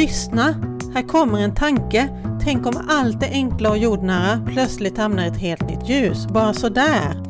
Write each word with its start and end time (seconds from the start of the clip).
Lyssna! 0.00 0.54
Här 0.94 1.02
kommer 1.02 1.38
en 1.40 1.54
tanke. 1.54 2.08
Tänk 2.44 2.66
om 2.66 2.86
allt 2.88 3.20
det 3.20 3.26
enkla 3.26 3.70
och 3.70 3.78
jordnära 3.78 4.46
plötsligt 4.46 4.98
hamnar 4.98 5.24
i 5.24 5.26
ett 5.26 5.36
helt 5.36 5.68
nytt 5.68 5.88
ljus, 5.88 6.26
bara 6.26 6.54
sådär. 6.54 7.22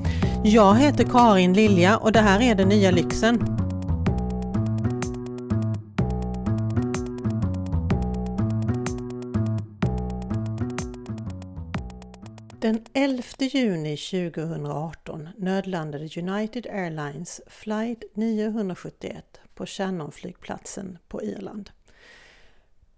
Jag 0.45 0.75
heter 0.75 1.05
Karin 1.05 1.53
Lilja 1.53 1.97
och 1.97 2.13
det 2.13 2.21
här 2.21 2.43
är 2.43 2.55
Den 2.55 2.69
nya 2.69 2.91
lyxen. 2.91 3.39
Den 12.61 12.85
11 12.95 13.23
juni 13.39 13.97
2018 13.97 15.29
nödlandade 15.37 16.09
United 16.17 16.67
Airlines 16.67 17.41
flight 17.47 18.03
971 18.15 19.41
på 19.55 19.67
Shannonflygplatsen 19.67 20.99
på 21.09 21.23
Irland. 21.23 21.71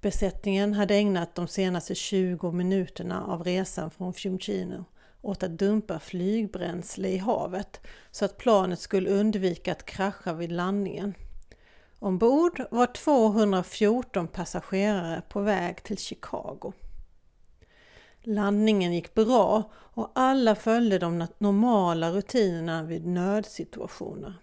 Besättningen 0.02 0.74
hade 0.74 0.94
ägnat 0.94 1.34
de 1.34 1.48
senaste 1.48 1.94
20 1.94 2.52
minuterna 2.52 3.26
av 3.26 3.44
resan 3.44 3.90
från 3.90 4.14
Fiumcino 4.14 4.84
åt 5.20 5.42
att 5.42 5.58
dumpa 5.58 5.98
flygbränsle 5.98 7.08
i 7.08 7.18
havet 7.18 7.80
så 8.10 8.24
att 8.24 8.38
planet 8.38 8.80
skulle 8.80 9.10
undvika 9.10 9.72
att 9.72 9.86
krascha 9.86 10.32
vid 10.32 10.52
landningen. 10.52 11.14
Ombord 11.98 12.62
var 12.70 12.86
214 12.86 14.28
passagerare 14.28 15.22
på 15.28 15.40
väg 15.40 15.82
till 15.82 15.98
Chicago. 15.98 16.72
Landningen 18.22 18.92
gick 18.92 19.14
bra 19.14 19.70
och 19.72 20.10
alla 20.14 20.54
följde 20.54 20.98
de 20.98 21.26
normala 21.38 22.10
rutinerna 22.10 22.82
vid 22.82 23.06
nödsituationer. 23.06 24.34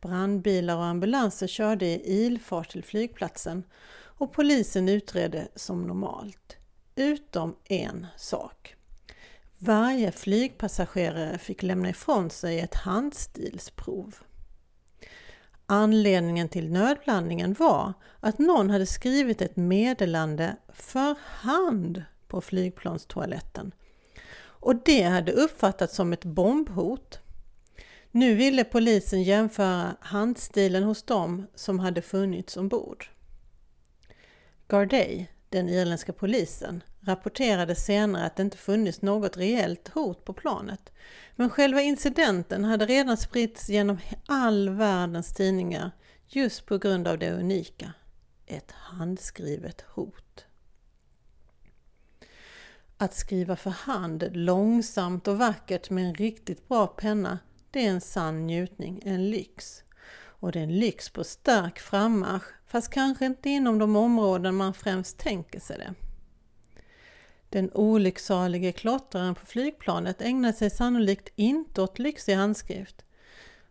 Brandbilar 0.00 0.76
och 0.76 0.84
ambulanser 0.84 1.46
körde 1.46 1.86
i 1.86 2.24
ilfart 2.24 2.70
till 2.70 2.84
flygplatsen 2.84 3.64
och 4.18 4.32
polisen 4.32 4.88
utredde 4.88 5.48
som 5.54 5.86
normalt. 5.86 6.56
Utom 6.94 7.56
en 7.64 8.06
sak. 8.16 8.74
Varje 9.58 10.12
flygpassagerare 10.12 11.38
fick 11.38 11.62
lämna 11.62 11.90
ifrån 11.90 12.30
sig 12.30 12.60
ett 12.60 12.74
handstilsprov. 12.74 14.16
Anledningen 15.66 16.48
till 16.48 16.72
nödlandningen 16.72 17.56
var 17.58 17.92
att 18.20 18.38
någon 18.38 18.70
hade 18.70 18.86
skrivit 18.86 19.42
ett 19.42 19.56
meddelande 19.56 20.56
för 20.68 21.14
hand 21.20 22.02
på 22.28 22.40
flygplanstoaletten 22.40 23.72
och 24.66 24.76
det 24.84 25.02
hade 25.02 25.32
uppfattats 25.32 25.94
som 25.94 26.12
ett 26.12 26.24
bombhot. 26.24 27.18
Nu 28.10 28.34
ville 28.34 28.64
polisen 28.64 29.22
jämföra 29.22 29.96
handstilen 30.00 30.82
hos 30.82 31.02
dem 31.02 31.46
som 31.54 31.78
hade 31.78 32.02
funnits 32.02 32.56
ombord. 32.56 33.10
Garday, 34.68 35.30
den 35.48 35.68
irländska 35.68 36.12
polisen, 36.12 36.82
rapporterade 37.00 37.74
senare 37.74 38.26
att 38.26 38.36
det 38.36 38.42
inte 38.42 38.56
funnits 38.56 39.02
något 39.02 39.36
reellt 39.36 39.88
hot 39.88 40.24
på 40.24 40.32
planet. 40.32 40.92
Men 41.36 41.50
själva 41.50 41.80
incidenten 41.80 42.64
hade 42.64 42.86
redan 42.86 43.16
spritts 43.16 43.68
genom 43.68 43.98
all 44.26 44.68
världens 44.68 45.34
tidningar 45.34 45.90
just 46.28 46.66
på 46.66 46.78
grund 46.78 47.08
av 47.08 47.18
det 47.18 47.32
unika. 47.32 47.92
Ett 48.46 48.72
handskrivet 48.72 49.80
hot. 49.80 50.46
Att 52.98 53.14
skriva 53.14 53.56
för 53.56 53.70
hand 53.70 54.28
långsamt 54.32 55.28
och 55.28 55.38
vackert 55.38 55.90
med 55.90 56.04
en 56.04 56.14
riktigt 56.14 56.68
bra 56.68 56.86
penna, 56.86 57.38
det 57.70 57.86
är 57.86 57.90
en 57.90 58.00
sann 58.00 58.46
njutning, 58.46 59.02
en 59.04 59.30
lyx. 59.30 59.82
Och 60.18 60.52
det 60.52 60.58
är 60.58 60.62
en 60.62 60.78
lyx 60.78 61.10
på 61.10 61.24
stark 61.24 61.78
frammarsch, 61.78 62.55
fast 62.66 62.90
kanske 62.90 63.26
inte 63.26 63.50
inom 63.50 63.78
de 63.78 63.96
områden 63.96 64.54
man 64.54 64.74
främst 64.74 65.18
tänker 65.18 65.60
sig 65.60 65.78
det. 65.78 65.94
Den 67.48 67.70
olycksalige 67.72 68.72
klottraren 68.72 69.34
på 69.34 69.46
flygplanet 69.46 70.22
ägnar 70.22 70.52
sig 70.52 70.70
sannolikt 70.70 71.28
inte 71.36 71.82
åt 71.82 71.98
lyxig 71.98 72.34
handskrift. 72.34 73.04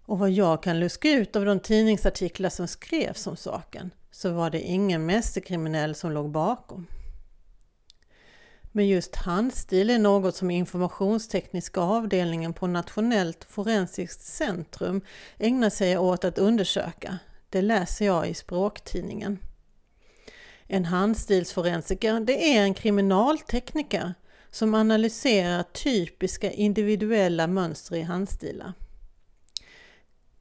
Och 0.05 0.19
vad 0.19 0.31
jag 0.31 0.63
kan 0.63 0.79
luska 0.79 1.11
ut 1.11 1.35
av 1.35 1.45
de 1.45 1.59
tidningsartiklar 1.59 2.49
som 2.49 2.67
skrevs 2.67 3.27
om 3.27 3.35
saken 3.35 3.91
så 4.11 4.31
var 4.31 4.49
det 4.49 4.61
ingen 4.61 5.05
mästerkriminell 5.05 5.95
som 5.95 6.11
låg 6.11 6.31
bakom. 6.31 6.87
Men 8.71 8.87
just 8.87 9.15
handstil 9.15 9.89
är 9.89 9.99
något 9.99 10.35
som 10.35 10.51
informationstekniska 10.51 11.81
avdelningen 11.81 12.53
på 12.53 12.67
Nationellt 12.67 13.43
forensiskt 13.43 14.21
centrum 14.21 15.01
ägnar 15.37 15.69
sig 15.69 15.97
åt 15.97 16.25
att 16.25 16.37
undersöka. 16.37 17.19
Det 17.55 17.61
läser 17.61 18.05
jag 18.05 18.29
i 18.29 18.33
språktidningen. 18.33 19.39
En 20.67 20.85
handstilsforensiker 20.85 22.19
det 22.19 22.55
är 22.57 22.61
en 22.61 22.73
kriminaltekniker 22.73 24.13
som 24.51 24.73
analyserar 24.73 25.63
typiska 25.63 26.51
individuella 26.51 27.47
mönster 27.47 27.95
i 27.95 28.01
handstilar. 28.01 28.73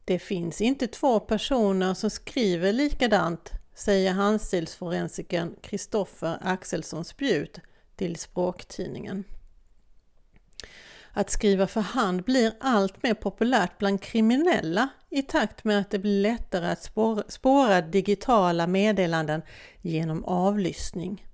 Det 0.04 0.18
finns 0.18 0.60
inte 0.60 0.86
två 0.86 1.20
personer 1.20 1.94
som 1.94 2.10
skriver 2.10 2.72
likadant, 2.72 3.50
säger 3.74 4.12
handstilsforensikern 4.12 5.56
Kristoffer 5.62 6.38
Axelsson 6.40 7.04
Spjut 7.04 7.58
till 7.96 8.16
språktidningen. 8.16 9.24
Att 11.16 11.30
skriva 11.30 11.66
för 11.66 11.80
hand 11.80 12.24
blir 12.24 12.52
allt 12.60 13.02
mer 13.02 13.14
populärt 13.14 13.78
bland 13.78 14.02
kriminella 14.02 14.88
i 15.10 15.22
takt 15.22 15.64
med 15.64 15.78
att 15.78 15.90
det 15.90 15.98
blir 15.98 16.22
lättare 16.22 16.66
att 16.66 16.92
spåra, 17.32 17.80
digitala 17.80 18.66
meddelanden 18.66 19.42
genom 19.80 20.24
avlyssning. 20.24 21.26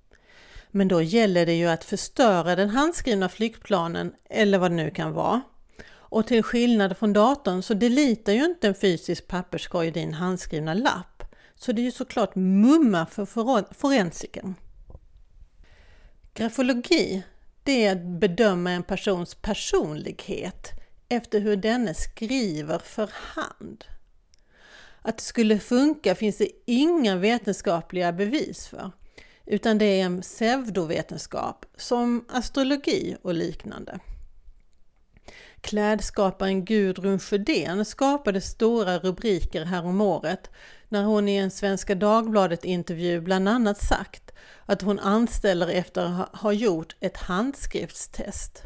Men 0.71 0.89
då 0.89 1.03
gäller 1.03 1.47
det 1.47 1.55
ju 1.55 1.67
att 1.67 1.85
förstöra 1.85 2.57
den 2.57 2.71
handskrivna 2.71 3.29
flygplanen 3.29 4.13
eller 4.31 4.59
vad 4.59 4.71
det 4.71 4.75
nu 4.75 4.91
kan 4.91 5.13
vara. 5.13 5.41
Och 5.89 6.27
till 6.27 6.43
skillnad 6.43 6.97
från 6.97 7.13
datorn 7.13 7.63
så 7.63 7.75
delitar 7.75 8.33
ju 8.33 8.45
inte 8.45 8.69
en 8.69 8.75
fysisk 8.75 9.27
papperskorg 9.27 9.91
din 9.91 10.15
handskrivna 10.15 10.75
lapp. 10.75 11.25
Så 11.55 11.73
det 11.73 11.83
är 11.83 11.85
ju 11.85 11.91
såklart 11.91 12.35
mumma 12.35 13.07
för 13.07 13.27
forensiken. 13.75 14.55
Grafologi, 16.35 17.23
det 17.71 17.85
är 17.85 17.93
att 17.93 18.21
bedöma 18.21 18.71
en 18.71 18.83
persons 18.83 19.35
personlighet 19.35 20.71
efter 21.09 21.41
hur 21.41 21.57
denne 21.57 21.95
skriver 21.95 22.79
för 22.79 23.11
hand. 23.13 23.85
Att 25.03 25.17
det 25.17 25.23
skulle 25.23 25.59
funka 25.59 26.15
finns 26.15 26.39
det 26.39 26.49
inga 26.67 27.17
vetenskapliga 27.17 28.13
bevis 28.13 28.69
för, 28.69 28.91
utan 29.47 29.79
det 29.79 29.85
är 29.85 30.05
en 30.05 30.21
pseudovetenskap 30.21 31.67
som 31.77 32.25
astrologi 32.29 33.17
och 33.23 33.35
liknande. 33.35 34.01
Klädskaparen 35.60 36.65
Gudrun 36.65 37.19
Sjödén 37.19 37.84
skapade 37.84 38.41
stora 38.41 38.98
rubriker 38.98 39.65
häromåret 39.65 40.50
när 40.88 41.04
hon 41.04 41.28
i 41.28 41.37
en 41.37 41.50
Svenska 41.50 41.94
Dagbladet-intervju 41.94 43.21
bland 43.21 43.48
annat 43.48 43.78
sagt 43.78 44.32
att 44.66 44.82
hon 44.82 44.98
anställer 44.98 45.69
efter 45.69 46.03
att 46.03 46.41
ha 46.41 46.53
gjort 46.53 46.97
ett 47.00 47.16
handskriftstest. 47.16 48.62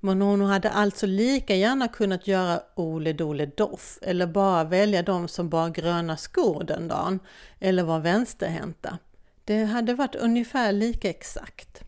Men 0.00 0.22
hon 0.22 0.40
hade 0.40 0.70
alltså 0.70 1.06
lika 1.06 1.54
gärna 1.54 1.88
kunnat 1.88 2.26
göra 2.26 2.60
Ole 2.74 3.12
Dole 3.12 3.46
Doff 3.46 3.98
eller 4.02 4.26
bara 4.26 4.64
välja 4.64 5.02
de 5.02 5.28
som 5.28 5.48
bar 5.48 5.70
gröna 5.70 6.16
skor 6.16 6.64
den 6.64 6.88
dagen 6.88 7.20
eller 7.60 7.82
var 7.82 8.00
vänsterhänta. 8.00 8.98
Det 9.44 9.64
hade 9.64 9.94
varit 9.94 10.14
ungefär 10.14 10.72
lika 10.72 11.10
exakt. 11.10 11.82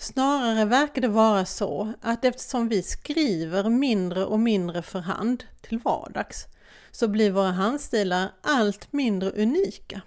Snarare 0.00 0.64
verkar 0.64 1.02
det 1.02 1.08
vara 1.08 1.44
så 1.44 1.92
att 2.00 2.24
eftersom 2.24 2.68
vi 2.68 2.82
skriver 2.82 3.70
mindre 3.70 4.24
och 4.24 4.40
mindre 4.40 4.82
för 4.82 4.98
hand 4.98 5.44
till 5.60 5.78
vardags 5.78 6.46
så 6.90 7.08
blir 7.08 7.30
våra 7.30 7.50
handstilar 7.50 8.32
allt 8.42 8.92
mindre 8.92 9.30
unika. 9.30 10.00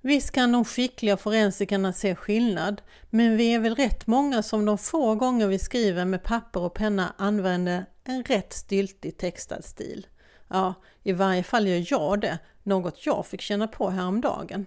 Visst 0.00 0.30
kan 0.30 0.52
de 0.52 0.64
skickliga 0.64 1.16
forensikerna 1.16 1.92
se 1.92 2.14
skillnad, 2.14 2.82
men 3.10 3.36
vi 3.36 3.54
är 3.54 3.58
väl 3.58 3.74
rätt 3.74 4.06
många 4.06 4.42
som 4.42 4.64
de 4.64 4.78
få 4.78 5.14
gånger 5.14 5.46
vi 5.46 5.58
skriver 5.58 6.04
med 6.04 6.22
papper 6.22 6.60
och 6.60 6.74
penna 6.74 7.14
använder 7.18 7.86
en 8.04 8.22
rätt 8.22 8.52
styltig 8.52 9.18
textad 9.18 9.62
stil. 9.62 10.06
Ja, 10.48 10.74
i 11.02 11.12
varje 11.12 11.42
fall 11.42 11.68
gör 11.68 11.84
jag 11.86 12.20
det, 12.20 12.38
något 12.62 13.06
jag 13.06 13.26
fick 13.26 13.40
känna 13.40 13.68
på 13.68 13.90
häromdagen. 13.90 14.66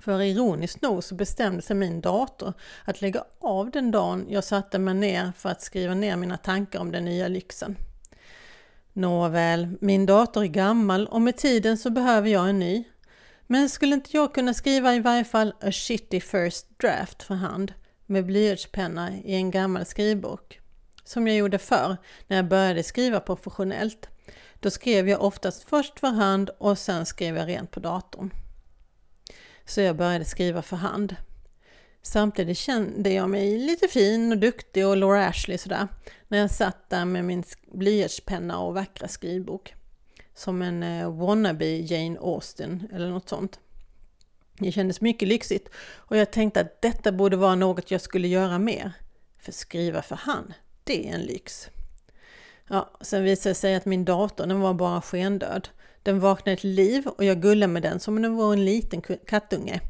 För 0.00 0.22
ironiskt 0.22 0.82
nog 0.82 1.04
så 1.04 1.14
bestämde 1.14 1.62
sig 1.62 1.76
min 1.76 2.00
dator 2.00 2.52
att 2.84 3.00
lägga 3.00 3.24
av 3.40 3.70
den 3.70 3.90
dagen 3.90 4.26
jag 4.28 4.44
satte 4.44 4.78
mig 4.78 4.94
ner 4.94 5.32
för 5.36 5.48
att 5.48 5.62
skriva 5.62 5.94
ner 5.94 6.16
mina 6.16 6.36
tankar 6.36 6.80
om 6.80 6.92
den 6.92 7.04
nya 7.04 7.28
lyxen. 7.28 7.76
Nåväl, 8.92 9.68
min 9.80 10.06
dator 10.06 10.42
är 10.42 10.46
gammal 10.46 11.06
och 11.06 11.20
med 11.20 11.36
tiden 11.36 11.78
så 11.78 11.90
behöver 11.90 12.28
jag 12.28 12.48
en 12.48 12.58
ny. 12.58 12.84
Men 13.46 13.68
skulle 13.68 13.94
inte 13.94 14.16
jag 14.16 14.34
kunna 14.34 14.54
skriva 14.54 14.94
i 14.94 15.00
varje 15.00 15.24
fall 15.24 15.54
a 15.60 15.72
shitty 15.72 16.20
first 16.20 16.78
draft 16.78 17.22
för 17.22 17.34
hand 17.34 17.72
med 18.06 18.26
blyertspenna 18.26 19.16
i 19.16 19.34
en 19.34 19.50
gammal 19.50 19.86
skrivbok? 19.86 20.60
Som 21.04 21.28
jag 21.28 21.36
gjorde 21.36 21.58
förr 21.58 21.96
när 22.26 22.36
jag 22.36 22.48
började 22.48 22.82
skriva 22.82 23.20
professionellt. 23.20 24.08
Då 24.60 24.70
skrev 24.70 25.08
jag 25.08 25.22
oftast 25.22 25.68
först 25.68 26.00
för 26.00 26.08
hand 26.08 26.50
och 26.58 26.78
sen 26.78 27.06
skrev 27.06 27.36
jag 27.36 27.48
rent 27.48 27.70
på 27.70 27.80
datorn. 27.80 28.30
Så 29.66 29.80
jag 29.80 29.96
började 29.96 30.24
skriva 30.24 30.62
för 30.62 30.76
hand. 30.76 31.16
Samtidigt 32.02 32.58
kände 32.58 33.10
jag 33.10 33.30
mig 33.30 33.58
lite 33.58 33.88
fin 33.88 34.32
och 34.32 34.38
duktig 34.38 34.86
och 34.86 34.96
Laura 34.96 35.26
Ashley 35.26 35.58
sådär 35.58 35.88
när 36.28 36.38
jag 36.38 36.50
satt 36.50 36.90
där 36.90 37.04
med 37.04 37.24
min 37.24 37.44
blyertspenna 37.72 38.58
och 38.58 38.74
vackra 38.74 39.08
skrivbok. 39.08 39.74
Som 40.34 40.62
en 40.62 40.82
eh, 40.82 41.16
wannabe 41.16 41.66
Jane 41.66 42.18
Austen 42.18 42.88
eller 42.92 43.10
något 43.10 43.28
sånt. 43.28 43.60
Det 44.58 44.72
kändes 44.72 45.00
mycket 45.00 45.28
lyxigt 45.28 45.68
och 45.78 46.16
jag 46.16 46.30
tänkte 46.30 46.60
att 46.60 46.82
detta 46.82 47.12
borde 47.12 47.36
vara 47.36 47.54
något 47.54 47.90
jag 47.90 48.00
skulle 48.00 48.28
göra 48.28 48.58
mer. 48.58 48.92
För 49.38 49.52
skriva 49.52 50.02
för 50.02 50.16
hand, 50.16 50.54
det 50.84 51.08
är 51.08 51.14
en 51.14 51.20
lyx. 51.20 51.68
Ja, 52.68 52.90
sen 53.00 53.24
visade 53.24 53.50
det 53.50 53.54
sig 53.54 53.74
att 53.74 53.84
min 53.84 54.04
dator 54.04 54.46
den 54.46 54.60
var 54.60 54.74
bara 54.74 55.02
skendöd. 55.02 55.68
Den 56.06 56.20
vaknade 56.20 56.56
till 56.56 56.70
liv 56.70 57.06
och 57.06 57.24
jag 57.24 57.42
gullade 57.42 57.72
med 57.72 57.82
den 57.82 58.00
som 58.00 58.16
om 58.16 58.22
den 58.22 58.36
var 58.36 58.52
en 58.52 58.64
liten 58.64 59.02
kattunge. 59.26 59.80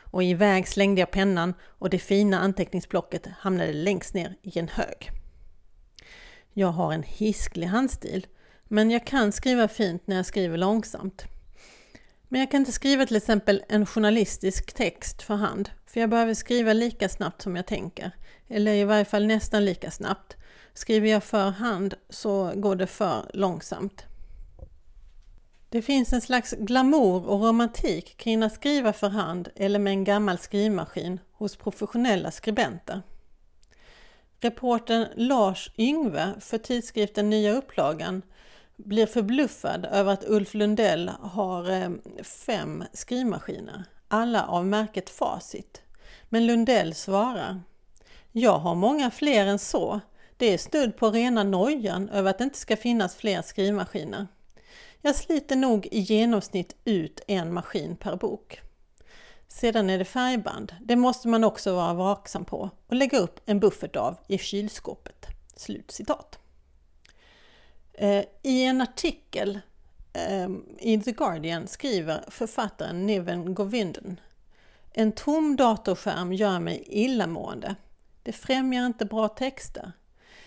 Och 0.00 0.22
iväg 0.22 0.68
slängde 0.68 1.00
jag 1.00 1.10
pennan 1.10 1.54
och 1.62 1.90
det 1.90 1.98
fina 1.98 2.38
anteckningsblocket 2.38 3.26
hamnade 3.38 3.72
längst 3.72 4.14
ner 4.14 4.36
i 4.42 4.58
en 4.58 4.68
hög. 4.68 5.10
Jag 6.52 6.68
har 6.68 6.92
en 6.92 7.02
hisklig 7.02 7.66
handstil, 7.66 8.26
men 8.64 8.90
jag 8.90 9.06
kan 9.06 9.32
skriva 9.32 9.68
fint 9.68 10.06
när 10.06 10.16
jag 10.16 10.26
skriver 10.26 10.58
långsamt. 10.58 11.24
Men 12.28 12.40
jag 12.40 12.50
kan 12.50 12.60
inte 12.60 12.72
skriva 12.72 13.06
till 13.06 13.16
exempel 13.16 13.62
en 13.68 13.86
journalistisk 13.86 14.72
text 14.72 15.22
för 15.22 15.34
hand, 15.34 15.70
för 15.86 16.00
jag 16.00 16.10
behöver 16.10 16.34
skriva 16.34 16.72
lika 16.72 17.08
snabbt 17.08 17.42
som 17.42 17.56
jag 17.56 17.66
tänker, 17.66 18.10
eller 18.48 18.72
i 18.72 18.84
varje 18.84 19.04
fall 19.04 19.26
nästan 19.26 19.64
lika 19.64 19.90
snabbt. 19.90 20.36
Skriver 20.74 21.08
jag 21.08 21.24
för 21.24 21.50
hand 21.50 21.94
så 22.08 22.52
går 22.54 22.76
det 22.76 22.86
för 22.86 23.30
långsamt. 23.34 24.07
Det 25.70 25.82
finns 25.82 26.12
en 26.12 26.20
slags 26.20 26.54
glamour 26.58 27.26
och 27.28 27.40
romantik 27.40 28.16
kring 28.16 28.42
att 28.42 28.54
skriva 28.54 28.92
för 28.92 29.08
hand 29.08 29.48
eller 29.56 29.78
med 29.78 29.90
en 29.90 30.04
gammal 30.04 30.38
skrivmaskin 30.38 31.20
hos 31.32 31.56
professionella 31.56 32.30
skribenter. 32.30 33.02
Reporten 34.40 35.06
Lars 35.14 35.70
Yngve 35.78 36.34
för 36.40 36.58
tidskriften 36.58 37.30
Nya 37.30 37.52
Upplagan 37.52 38.22
blir 38.76 39.06
förbluffad 39.06 39.84
över 39.84 40.12
att 40.12 40.28
Ulf 40.28 40.54
Lundell 40.54 41.10
har 41.20 41.70
eh, 41.70 41.90
fem 42.22 42.84
skrivmaskiner, 42.92 43.84
alla 44.08 44.46
av 44.46 44.66
märket 44.66 45.10
Facit. 45.10 45.82
Men 46.28 46.46
Lundell 46.46 46.94
svarar 46.94 47.60
Jag 48.32 48.58
har 48.58 48.74
många 48.74 49.10
fler 49.10 49.46
än 49.46 49.58
så. 49.58 50.00
Det 50.36 50.46
är 50.54 50.58
stöd 50.58 50.96
på 50.96 51.10
rena 51.10 51.42
nojan 51.42 52.08
över 52.08 52.30
att 52.30 52.38
det 52.38 52.44
inte 52.44 52.58
ska 52.58 52.76
finnas 52.76 53.16
fler 53.16 53.42
skrivmaskiner. 53.42 54.26
Jag 55.02 55.16
sliter 55.16 55.56
nog 55.56 55.86
i 55.86 56.00
genomsnitt 56.00 56.76
ut 56.84 57.20
en 57.26 57.52
maskin 57.52 57.96
per 57.96 58.16
bok. 58.16 58.60
Sedan 59.48 59.90
är 59.90 59.98
det 59.98 60.04
färgband. 60.04 60.74
Det 60.80 60.96
måste 60.96 61.28
man 61.28 61.44
också 61.44 61.74
vara 61.74 61.94
vaksam 61.94 62.44
på 62.44 62.70
och 62.86 62.96
lägga 62.96 63.18
upp 63.18 63.40
en 63.46 63.60
buffert 63.60 63.96
av 63.96 64.16
i 64.26 64.38
kylskåpet. 64.38 65.26
Slut 65.56 65.90
citat. 65.90 66.38
Eh, 67.92 68.24
I 68.42 68.64
en 68.64 68.80
artikel 68.80 69.60
ehm, 70.12 70.64
i 70.78 71.00
The 71.00 71.12
Guardian 71.12 71.66
skriver 71.66 72.24
författaren 72.28 73.06
Niven 73.06 73.54
Govinden 73.54 74.20
En 74.92 75.12
tom 75.12 75.56
datorskärm 75.56 76.32
gör 76.32 76.60
mig 76.60 76.84
illamående. 76.86 77.74
Det 78.22 78.32
främjar 78.32 78.86
inte 78.86 79.04
bra 79.04 79.28
texter. 79.28 79.92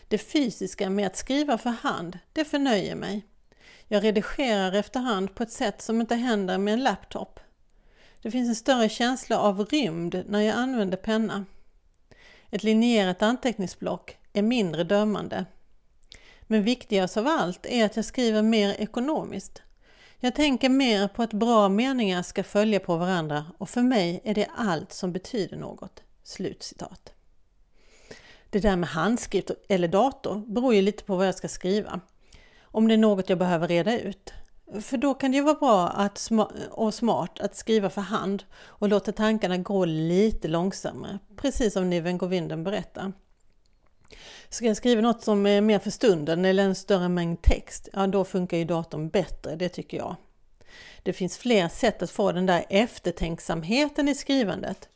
Det 0.08 0.18
fysiska 0.18 0.90
med 0.90 1.08
att 1.08 1.16
skriva 1.16 1.58
för 1.58 1.70
hand, 1.70 2.20
det 2.34 2.46
förnöjer 2.46 2.96
mig. 2.96 3.26
Jag 3.94 4.04
redigerar 4.04 4.74
efterhand 4.74 5.36
på 5.36 5.44
ett 5.44 5.52
sätt 5.52 5.82
som 5.82 6.02
inte 6.02 6.16
händer 6.16 6.58
med 6.58 6.74
en 6.74 6.84
laptop. 6.84 7.40
Det 8.22 8.32
finns 8.32 8.50
en 8.50 8.56
större 8.56 8.90
känsla 8.90 9.40
av 9.40 9.66
rymd 9.66 10.24
när 10.28 10.42
jag 10.42 10.56
använder 10.56 10.98
penna. 10.98 11.46
Ett 12.50 12.64
linjerat 12.64 13.22
anteckningsblock 13.22 14.18
är 14.34 14.42
mindre 14.42 14.84
dömande. 14.84 15.46
Men 16.42 16.64
viktigast 16.64 17.18
av 17.18 17.28
allt 17.28 17.66
är 17.66 17.86
att 17.86 17.96
jag 17.96 18.06
skriver 18.06 18.42
mer 18.42 18.76
ekonomiskt. 18.80 19.62
Jag 20.20 20.36
tänker 20.36 20.70
mer 20.70 21.08
på 21.08 21.24
att 21.24 21.34
bra 21.34 21.70
meningar 21.70 22.24
ska 22.24 22.44
följa 22.44 22.80
på 22.80 22.98
varandra 22.98 23.46
och 23.58 23.70
för 23.70 23.82
mig 23.82 24.22
är 24.24 24.34
det 24.34 24.48
allt 24.56 24.94
som 24.94 25.12
betyder 25.12 25.58
något." 25.58 26.04
Slutcitat. 26.24 27.14
Det 28.50 28.60
där 28.60 28.76
med 28.76 28.90
handskrift 28.90 29.52
eller 29.70 29.88
dator 29.88 30.44
beror 30.48 30.74
ju 30.74 30.82
lite 30.82 31.04
på 31.04 31.16
vad 31.16 31.28
jag 31.28 31.36
ska 31.36 31.48
skriva. 31.48 32.02
Om 32.72 32.88
det 32.88 32.94
är 32.94 32.98
något 32.98 33.30
jag 33.30 33.38
behöver 33.38 33.68
reda 33.68 34.00
ut. 34.00 34.34
För 34.82 34.98
då 34.98 35.14
kan 35.14 35.32
det 35.32 35.38
ju 35.38 35.44
vara 35.44 35.56
bra 35.56 35.88
att, 35.88 36.30
och 36.70 36.94
smart 36.94 37.40
att 37.40 37.56
skriva 37.56 37.90
för 37.90 38.02
hand 38.02 38.44
och 38.64 38.90
låta 38.90 39.12
tankarna 39.12 39.58
gå 39.58 39.86
lite 39.86 40.48
långsammare, 40.48 41.20
precis 41.36 41.74
som 41.74 41.90
Niven 41.90 42.18
Govinden 42.18 42.64
berättar. 42.64 43.12
Ska 44.50 44.66
jag 44.66 44.78
skriva 44.78 45.02
något 45.02 45.24
som 45.24 45.46
är 45.46 45.62
mer 45.62 45.80
för 45.80 45.90
stunden 45.90 46.46
eller 46.46 46.64
en 46.64 46.76
större 46.76 47.10
mängd 47.10 47.42
text, 47.42 47.90
ja 47.94 48.08
då 48.08 48.26
funkar 48.26 48.58
ju 48.58 48.66
datorn 48.66 49.10
bättre, 49.10 49.56
det 49.56 49.70
tycker 49.70 49.98
jag. 49.98 50.16
Det 51.04 51.14
finns 51.14 51.38
fler 51.38 51.68
sätt 51.68 52.02
att 52.02 52.12
få 52.12 52.32
den 52.32 52.46
där 52.46 52.66
eftertänksamheten 52.70 54.10
i 54.10 54.16
skrivandet. 54.16 54.90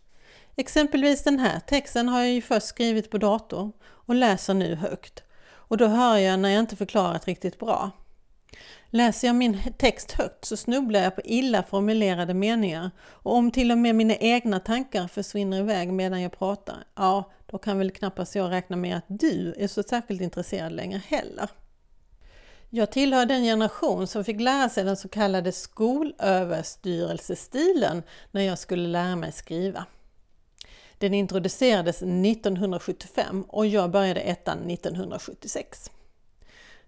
Exempelvis 0.55 1.23
den 1.23 1.39
här 1.39 1.59
texten 1.59 2.09
har 2.09 2.19
jag 2.19 2.31
ju 2.31 2.41
först 2.41 2.67
skrivit 2.67 3.09
på 3.09 3.17
dator 3.17 3.71
och 3.81 4.15
läser 4.15 4.53
nu 4.53 4.75
högt. 4.75 5.24
Och 5.67 5.77
då 5.77 5.87
hör 5.87 6.17
jag 6.17 6.39
när 6.39 6.49
jag 6.49 6.59
inte 6.59 6.75
förklarat 6.75 7.27
riktigt 7.27 7.59
bra. 7.59 7.91
Läser 8.89 9.27
jag 9.27 9.35
min 9.35 9.59
text 9.77 10.11
högt 10.11 10.45
så 10.45 10.57
snubblar 10.57 10.99
jag 10.99 11.15
på 11.15 11.21
illa 11.25 11.63
formulerade 11.63 12.33
meningar 12.33 12.91
och 13.01 13.35
om 13.35 13.51
till 13.51 13.71
och 13.71 13.77
med 13.77 13.95
mina 13.95 14.15
egna 14.15 14.59
tankar 14.59 15.07
försvinner 15.07 15.59
iväg 15.59 15.93
medan 15.93 16.21
jag 16.21 16.37
pratar, 16.37 16.75
ja, 16.95 17.31
då 17.45 17.57
kan 17.57 17.77
väl 17.77 17.91
knappast 17.91 18.35
jag 18.35 18.51
räkna 18.51 18.75
med 18.75 18.97
att 18.97 19.05
du 19.07 19.55
är 19.57 19.67
så 19.67 19.83
särskilt 19.83 20.21
intresserad 20.21 20.71
längre 20.71 21.01
heller. 21.07 21.49
Jag 22.69 22.91
tillhör 22.91 23.25
den 23.25 23.43
generation 23.43 24.07
som 24.07 24.23
fick 24.23 24.41
lära 24.41 24.69
sig 24.69 24.83
den 24.83 24.97
så 24.97 25.07
kallade 25.07 25.51
skolöverstyrelsestilen 25.51 28.03
när 28.31 28.41
jag 28.41 28.59
skulle 28.59 28.87
lära 28.87 29.15
mig 29.15 29.31
skriva. 29.31 29.85
Den 30.97 31.13
introducerades 31.13 31.95
1975 31.95 33.45
och 33.47 33.67
jag 33.67 33.91
började 33.91 34.21
ettan 34.21 34.69
1976. 34.69 35.91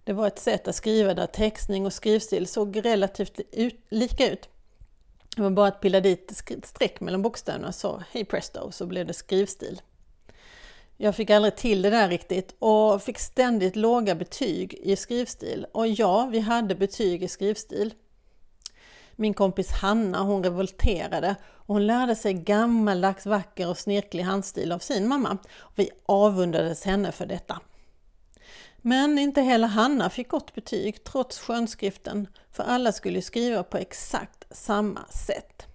Det 0.03 0.13
var 0.13 0.27
ett 0.27 0.39
sätt 0.39 0.67
att 0.67 0.75
skriva 0.75 1.13
där 1.13 1.27
textning 1.27 1.85
och 1.85 1.93
skrivstil 1.93 2.47
såg 2.47 2.85
relativt 2.85 3.39
ut, 3.51 3.85
lika 3.89 4.31
ut. 4.31 4.49
Det 5.35 5.41
var 5.41 5.49
bara 5.49 5.67
att 5.67 5.81
pilla 5.81 5.99
dit 5.99 6.43
streck 6.63 6.99
mellan 6.99 7.21
bokstäverna 7.21 7.71
så 7.71 8.03
hej 8.11 8.25
presto 8.25 8.71
så 8.71 8.85
blev 8.85 9.07
det 9.07 9.13
skrivstil. 9.13 9.81
Jag 10.97 11.15
fick 11.15 11.29
aldrig 11.29 11.55
till 11.55 11.81
det 11.81 11.89
där 11.89 12.09
riktigt 12.09 12.55
och 12.59 13.01
fick 13.01 13.19
ständigt 13.19 13.75
låga 13.75 14.15
betyg 14.15 14.73
i 14.73 14.95
skrivstil. 14.95 15.65
Och 15.71 15.87
ja, 15.87 16.29
vi 16.31 16.39
hade 16.39 16.75
betyg 16.75 17.23
i 17.23 17.27
skrivstil. 17.27 17.93
Min 19.19 19.33
kompis 19.33 19.71
Hanna 19.71 20.23
hon 20.23 20.43
revolterade 20.43 21.35
och 21.43 21.73
hon 21.73 21.87
lärde 21.87 22.15
sig 22.15 22.33
gammaldags 22.33 23.25
vacker 23.25 23.69
och 23.69 23.77
snirklig 23.77 24.23
handstil 24.23 24.71
av 24.71 24.79
sin 24.79 25.07
mamma. 25.07 25.37
Vi 25.75 25.89
avundades 26.05 26.83
henne 26.83 27.11
för 27.11 27.25
detta. 27.25 27.59
Men 28.77 29.19
inte 29.19 29.41
heller 29.41 29.67
Hanna 29.67 30.09
fick 30.09 30.29
gott 30.29 30.55
betyg 30.55 31.03
trots 31.03 31.39
skönskriften, 31.39 32.27
för 32.51 32.63
alla 32.63 32.91
skulle 32.91 33.21
skriva 33.21 33.63
på 33.63 33.77
exakt 33.77 34.45
samma 34.51 35.05
sätt. 35.09 35.65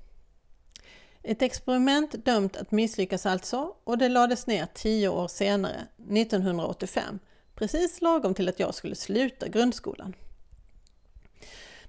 Ett 1.23 1.43
experiment 1.43 2.25
dömt 2.25 2.57
att 2.57 2.71
misslyckas 2.71 3.27
alltså 3.27 3.75
och 3.85 3.99
det 3.99 4.09
lades 4.09 4.47
ner 4.47 4.67
tio 4.75 5.09
år 5.09 5.29
senare, 5.29 5.87
1985, 6.11 7.19
precis 7.55 8.03
lagom 8.03 8.35
till 8.35 8.49
att 8.49 8.61
jag 8.61 8.75
skulle 8.75 8.95
sluta 8.95 9.49
grundskolan. 9.49 10.15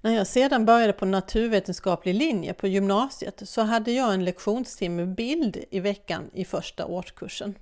När 0.06 0.16
jag 0.16 0.28
sedan 0.28 0.66
började 0.66 0.94
på 0.94 1.06
naturvetenskaplig 1.06 2.16
linje 2.16 2.54
på 2.54 2.68
gymnasiet 2.68 3.42
så 3.46 3.62
hade 3.62 3.92
jag 3.92 4.14
en 4.14 4.26
lektionstimme 4.26 5.06
bild 5.06 5.64
i 5.70 5.80
veckan 5.80 6.30
i 6.34 6.46
första 6.46 6.86
årskursen. 6.86 7.56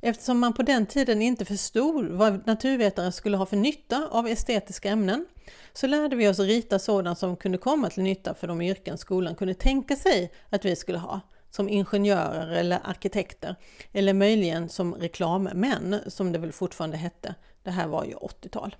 Eftersom 0.00 0.38
man 0.38 0.52
på 0.52 0.62
den 0.62 0.86
tiden 0.86 1.22
inte 1.22 1.44
förstod 1.44 2.06
vad 2.06 2.46
naturvetare 2.46 3.12
skulle 3.12 3.36
ha 3.36 3.46
för 3.46 3.56
nytta 3.56 4.08
av 4.10 4.28
estetiska 4.28 4.90
ämnen 4.90 5.26
så 5.72 5.86
lärde 5.86 6.16
vi 6.16 6.28
oss 6.28 6.38
rita 6.38 6.78
sådant 6.78 7.18
som 7.18 7.36
kunde 7.36 7.58
komma 7.58 7.90
till 7.90 8.02
nytta 8.02 8.34
för 8.34 8.46
de 8.46 8.62
yrken 8.62 8.98
skolan 8.98 9.34
kunde 9.34 9.54
tänka 9.54 9.96
sig 9.96 10.32
att 10.50 10.64
vi 10.64 10.76
skulle 10.76 10.98
ha, 10.98 11.20
som 11.50 11.68
ingenjörer 11.68 12.50
eller 12.50 12.80
arkitekter, 12.84 13.56
eller 13.92 14.12
möjligen 14.12 14.68
som 14.68 14.94
reklammän, 14.94 16.00
som 16.06 16.32
det 16.32 16.38
väl 16.38 16.52
fortfarande 16.52 16.96
hette. 16.96 17.34
Det 17.62 17.70
här 17.70 17.88
var 17.88 18.04
ju 18.04 18.14
80-tal. 18.14 18.76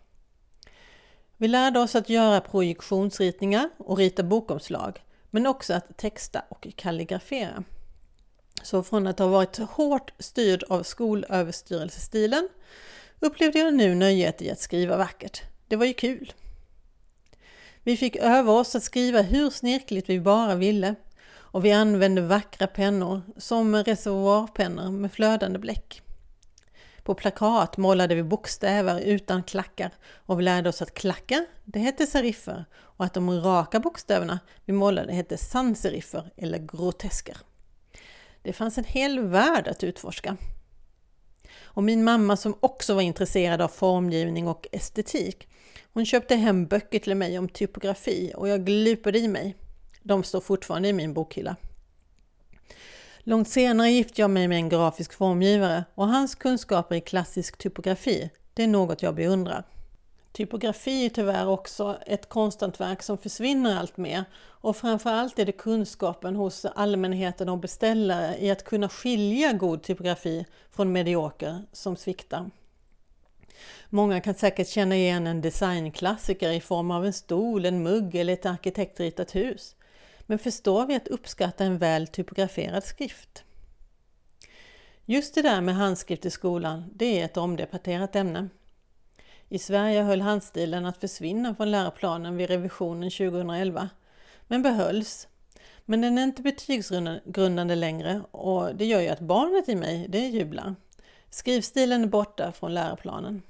Vi 1.40 1.49
lärde 1.49 1.80
oss 1.80 1.95
att 1.95 2.09
göra 2.09 2.40
projektionsritningar 2.40 3.71
och 3.76 3.99
rita 3.99 4.23
bokomslag, 4.23 5.02
men 5.30 5.47
också 5.47 5.75
att 5.75 5.97
texta 5.97 6.42
och 6.49 6.68
kalligrafera. 6.76 7.64
Så 8.62 8.83
från 8.83 9.07
att 9.07 9.18
ha 9.18 9.26
varit 9.26 9.57
hårt 9.57 10.12
styrd 10.18 10.64
av 10.68 10.83
skolöverstyrelsestilen 10.83 12.49
upplevde 13.21 13.59
jag 13.59 13.75
nu 13.75 13.95
nöjet 13.95 14.42
i 14.42 14.50
att 14.50 14.61
skriva 14.61 14.97
vackert. 14.97 15.42
Det 15.68 15.76
var 15.76 15.87
ju 15.87 15.92
kul! 15.92 16.33
Vi 17.83 17.97
fick 17.97 18.16
öva 18.16 18.52
oss 18.52 18.75
att 18.75 18.83
skriva 18.83 19.23
hur 19.23 19.50
snirkligt 19.50 20.09
vi 20.09 20.21
bara 20.21 20.54
ville 20.54 20.95
och 21.30 21.64
vi 21.64 21.73
använde 21.73 22.21
vackra 22.21 22.66
pennor 22.66 23.23
som 23.37 23.76
reservoarpennor 23.76 24.90
med 24.90 25.12
flödande 25.12 25.59
bläck. 25.59 26.02
På 27.08 27.14
plakat 27.14 27.76
målade 27.76 28.14
vi 28.14 28.22
bokstäver 28.22 29.00
utan 29.00 29.42
klackar 29.42 29.90
och 30.26 30.38
vi 30.38 30.42
lärde 30.42 30.68
oss 30.68 30.82
att 30.82 30.94
klackar, 30.94 31.46
det 31.64 31.78
hette 31.78 32.06
seriffer 32.06 32.64
och 32.74 33.04
att 33.04 33.14
de 33.14 33.40
raka 33.40 33.80
bokstäverna 33.80 34.38
vi 34.64 34.72
målade 34.72 35.12
hette 35.12 35.38
sanseriffer 35.38 36.32
eller 36.36 36.58
grotesker. 36.58 37.36
Det 38.42 38.52
fanns 38.52 38.78
en 38.78 38.84
hel 38.84 39.20
värld 39.20 39.68
att 39.68 39.84
utforska. 39.84 40.36
Och 41.60 41.82
min 41.82 42.04
mamma 42.04 42.36
som 42.36 42.54
också 42.60 42.94
var 42.94 43.02
intresserad 43.02 43.60
av 43.60 43.68
formgivning 43.68 44.48
och 44.48 44.66
estetik, 44.72 45.48
hon 45.92 46.06
köpte 46.06 46.36
hem 46.36 46.66
böcker 46.66 46.98
till 46.98 47.14
mig 47.14 47.38
om 47.38 47.48
typografi 47.48 48.32
och 48.36 48.48
jag 48.48 48.64
glupade 48.64 49.18
i 49.18 49.28
mig. 49.28 49.56
De 50.02 50.22
står 50.22 50.40
fortfarande 50.40 50.88
i 50.88 50.92
min 50.92 51.14
bokhylla. 51.14 51.56
Långt 53.28 53.49
senare 53.49 53.90
gifte 53.90 54.20
jag 54.20 54.30
mig 54.30 54.49
med 54.49 54.56
en 54.56 54.68
grafisk 54.68 55.12
formgivare 55.12 55.85
och 55.94 56.08
hans 56.08 56.35
kunskaper 56.35 56.94
i 56.94 57.00
klassisk 57.00 57.58
typografi, 57.58 58.30
det 58.54 58.62
är 58.62 58.68
något 58.68 59.02
jag 59.02 59.14
beundrar. 59.14 59.64
Typografi 60.32 61.06
är 61.06 61.08
tyvärr 61.08 61.49
också 61.49 61.99
ett 62.06 62.28
konsthantverk 62.28 63.02
som 63.02 63.18
försvinner 63.18 63.76
allt 63.76 63.97
mer 63.97 64.25
och 64.38 64.76
framförallt 64.76 65.38
är 65.38 65.44
det 65.44 65.52
kunskapen 65.52 66.37
hos 66.37 66.64
allmänheten 66.64 67.49
och 67.49 67.58
beställare 67.58 68.37
i 68.38 68.50
att 68.50 68.64
kunna 68.64 68.88
skilja 68.88 69.52
god 69.52 69.82
typografi 69.82 70.44
från 70.70 70.92
medioker 70.92 71.62
som 71.73 71.97
sviktar. 71.97 72.50
Många 73.88 74.20
kan 74.20 74.35
säkert 74.35 74.68
känna 74.68 74.97
igen 74.97 75.26
en 75.26 75.40
designklassiker 75.40 76.50
i 76.50 76.61
form 76.61 76.90
av 76.90 77.06
en 77.06 77.12
stol, 77.12 77.64
en 77.64 77.82
mugg 77.82 78.14
eller 78.14 78.32
ett 78.32 78.47
arkitektritat 78.47 79.35
hus. 79.35 79.75
Men 80.30 80.38
förstår 80.38 80.87
vi 80.87 80.94
att 80.94 81.08
uppskatta 81.08 81.64
en 81.64 81.78
väl 81.78 82.06
typograferad 82.06 82.85
skrift? 82.85 83.44
Just 85.04 85.35
det 85.35 85.42
där 85.42 85.61
med 85.61 85.75
handskrift 85.75 86.26
i 86.26 86.30
skolan, 86.30 86.85
det 86.94 87.20
är 87.20 87.25
ett 87.25 87.37
omdebatterat 87.37 88.16
ämne. 88.16 88.49
I 89.49 89.58
Sverige 89.58 90.02
höll 90.02 90.20
handstilen 90.20 90.87
att 90.87 91.00
försvinna 91.00 91.54
från 91.54 91.70
läroplanen 91.70 92.37
vid 92.37 92.49
revisionen 92.49 93.11
2011, 93.11 93.88
men 94.49 94.62
behölls. 94.62 95.28
Men 95.85 96.00
den 96.00 96.18
är 96.18 96.23
inte 96.23 96.42
betygsgrundande 96.42 97.75
längre 97.75 98.23
och 98.30 98.75
det 98.75 98.85
gör 98.85 99.00
ju 99.00 99.08
att 99.08 99.20
barnet 99.20 99.68
i 99.68 99.75
mig, 99.75 100.06
det 100.08 100.26
jublar. 100.26 100.75
Skrivstilen 101.30 102.02
är 102.02 102.08
borta 102.08 102.52
från 102.52 102.75
läroplanen. 102.75 103.42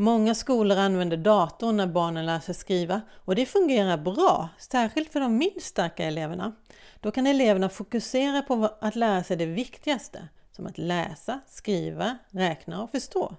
Många 0.00 0.34
skolor 0.34 0.78
använder 0.78 1.16
datorn 1.16 1.76
när 1.76 1.86
barnen 1.86 2.26
lär 2.26 2.40
sig 2.40 2.54
skriva 2.54 3.00
och 3.10 3.34
det 3.34 3.46
fungerar 3.46 3.96
bra, 3.96 4.48
särskilt 4.58 5.12
för 5.12 5.20
de 5.20 5.36
minst 5.36 5.66
starka 5.66 6.04
eleverna. 6.04 6.52
Då 7.00 7.10
kan 7.10 7.26
eleverna 7.26 7.68
fokusera 7.68 8.42
på 8.42 8.70
att 8.80 8.96
lära 8.96 9.24
sig 9.24 9.36
det 9.36 9.46
viktigaste, 9.46 10.28
som 10.52 10.66
att 10.66 10.78
läsa, 10.78 11.40
skriva, 11.46 12.18
räkna 12.30 12.82
och 12.82 12.90
förstå. 12.90 13.36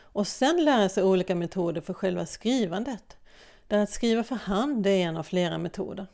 Och 0.00 0.26
sen 0.26 0.64
lära 0.64 0.88
sig 0.88 1.02
olika 1.02 1.34
metoder 1.34 1.80
för 1.80 1.94
själva 1.94 2.26
skrivandet, 2.26 3.16
där 3.68 3.78
att 3.78 3.90
skriva 3.90 4.24
för 4.24 4.36
hand 4.36 4.86
är 4.86 4.90
en 4.90 5.16
av 5.16 5.22
flera 5.22 5.58
metoder. 5.58 6.06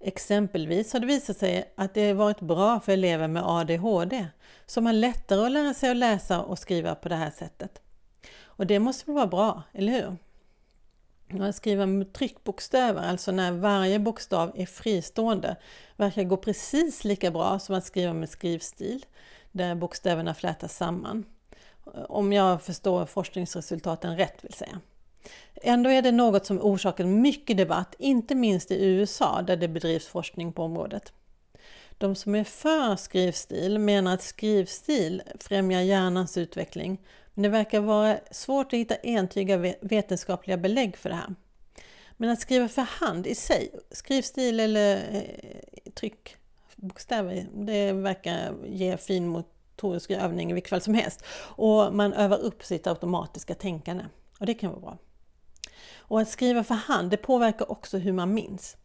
Exempelvis 0.00 0.92
har 0.92 1.00
det 1.00 1.06
visat 1.06 1.36
sig 1.36 1.72
att 1.76 1.94
det 1.94 2.12
varit 2.12 2.40
bra 2.40 2.80
för 2.80 2.92
elever 2.92 3.28
med 3.28 3.42
ADHD 3.46 4.26
som 4.66 4.86
har 4.86 4.92
lättare 4.92 5.46
att 5.46 5.52
lära 5.52 5.74
sig 5.74 5.90
att 5.90 5.96
läsa 5.96 6.40
och 6.40 6.58
skriva 6.58 6.94
på 6.94 7.08
det 7.08 7.16
här 7.16 7.30
sättet. 7.30 7.80
Och 8.60 8.66
det 8.66 8.78
måste 8.78 9.06
väl 9.06 9.14
vara 9.14 9.26
bra, 9.26 9.62
eller 9.72 9.92
hur? 9.92 10.16
Att 11.44 11.56
skriva 11.56 11.86
med 11.86 12.12
tryckbokstäver, 12.12 13.02
alltså 13.02 13.32
när 13.32 13.52
varje 13.52 13.98
bokstav 13.98 14.52
är 14.54 14.66
fristående, 14.66 15.56
verkar 15.96 16.24
gå 16.24 16.36
precis 16.36 17.04
lika 17.04 17.30
bra 17.30 17.58
som 17.58 17.74
att 17.74 17.84
skriva 17.84 18.12
med 18.12 18.28
skrivstil, 18.28 19.06
där 19.52 19.74
bokstäverna 19.74 20.34
flätas 20.34 20.76
samman. 20.76 21.24
Om 22.08 22.32
jag 22.32 22.62
förstår 22.62 23.06
forskningsresultaten 23.06 24.16
rätt 24.16 24.44
vill 24.44 24.52
säga. 24.52 24.80
Ändå 25.54 25.90
är 25.90 26.02
det 26.02 26.12
något 26.12 26.46
som 26.46 26.60
orsakar 26.60 27.04
mycket 27.04 27.56
debatt, 27.56 27.94
inte 27.98 28.34
minst 28.34 28.70
i 28.70 28.84
USA 28.86 29.42
där 29.42 29.56
det 29.56 29.68
bedrivs 29.68 30.06
forskning 30.06 30.52
på 30.52 30.62
området. 30.62 31.12
De 31.98 32.14
som 32.14 32.34
är 32.34 32.44
för 32.44 32.96
skrivstil 32.96 33.78
menar 33.78 34.14
att 34.14 34.22
skrivstil 34.22 35.22
främjar 35.38 35.80
hjärnans 35.80 36.36
utveckling 36.36 36.98
men 37.34 37.42
det 37.42 37.48
verkar 37.48 37.80
vara 37.80 38.18
svårt 38.30 38.66
att 38.66 38.78
hitta 38.78 38.94
entydiga 38.94 39.74
vetenskapliga 39.80 40.56
belägg 40.56 40.96
för 40.96 41.08
det 41.08 41.14
här. 41.14 41.34
Men 42.16 42.30
att 42.30 42.40
skriva 42.40 42.68
för 42.68 42.82
hand 42.82 43.26
i 43.26 43.34
sig, 43.34 43.70
skrivstil 43.90 44.60
eller 44.60 44.96
eh, 44.96 45.92
tryckbokstäver, 45.92 47.46
det 47.52 47.92
verkar 47.92 48.54
ge 48.66 48.96
fin 48.96 49.28
motorisk 49.28 50.10
övning 50.10 50.50
i 50.50 50.54
vilket 50.54 50.70
fall 50.70 50.80
som 50.80 50.94
helst. 50.94 51.24
Och 51.38 51.94
man 51.94 52.12
övar 52.12 52.38
upp 52.38 52.64
sitt 52.64 52.86
automatiska 52.86 53.54
tänkande 53.54 54.04
och 54.40 54.46
det 54.46 54.54
kan 54.54 54.70
vara 54.70 54.80
bra. 54.80 54.98
Och 55.98 56.20
att 56.20 56.28
skriva 56.28 56.64
för 56.64 56.74
hand, 56.74 57.10
det 57.10 57.16
påverkar 57.16 57.70
också 57.70 57.98
hur 57.98 58.12
man 58.12 58.34
minns. 58.34 58.76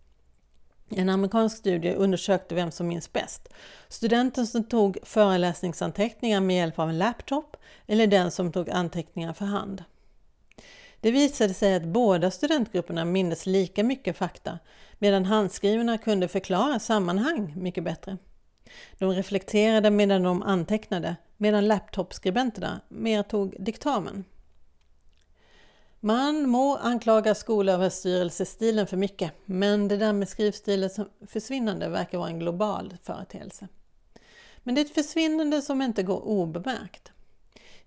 En 0.90 1.10
amerikansk 1.10 1.58
studie 1.58 1.94
undersökte 1.94 2.56
vem 2.56 2.72
som 2.72 2.88
minns 2.88 3.14
bäst. 3.14 3.50
Studenten 3.90 4.48
som 4.48 4.64
tog 4.64 4.98
föreläsningsanteckningar 5.04 6.42
med 6.42 6.56
hjälp 6.56 6.80
av 6.80 6.90
en 6.90 6.98
laptop 6.98 7.58
eller 7.88 8.08
den 8.08 8.32
som 8.32 8.52
tog 8.52 8.70
anteckningar 8.70 9.34
för 9.34 9.46
hand. 9.46 9.84
Det 11.02 11.12
visade 11.12 11.54
sig 11.54 11.76
att 11.76 11.86
båda 11.86 12.32
studentgrupperna 12.32 13.06
mindes 13.06 13.46
lika 13.46 13.84
mycket 13.84 14.18
fakta 14.18 14.60
medan 15.00 15.26
handskrivarna 15.26 15.98
kunde 15.98 16.28
förklara 16.28 16.80
sammanhang 16.80 17.54
mycket 17.58 17.84
bättre. 17.84 18.18
De 18.98 19.12
reflekterade 19.12 19.92
medan 19.92 20.24
de 20.24 20.44
antecknade 20.44 21.16
medan 21.38 21.68
laptopskribenterna 21.68 22.82
mer 22.90 23.24
tog 23.24 23.56
diktamen. 23.60 24.24
Man 26.06 26.50
må 26.50 26.76
anklaga 26.76 27.36
skolöverstyrelsestilen 27.36 28.88
för 28.88 28.98
mycket, 28.98 29.32
men 29.46 29.88
det 29.88 29.98
där 29.98 30.14
med 30.14 30.30
skrivstilen 30.30 30.90
som 30.90 31.10
försvinnande 31.28 31.90
verkar 31.90 32.18
vara 32.18 32.30
en 32.30 32.40
global 32.40 32.98
företeelse. 33.04 33.68
Men 34.64 34.76
det 34.76 34.82
är 34.82 34.86
ett 34.86 34.94
försvinnande 34.94 35.62
som 35.62 35.82
inte 35.82 36.04
går 36.04 36.28
obemärkt. 36.28 37.12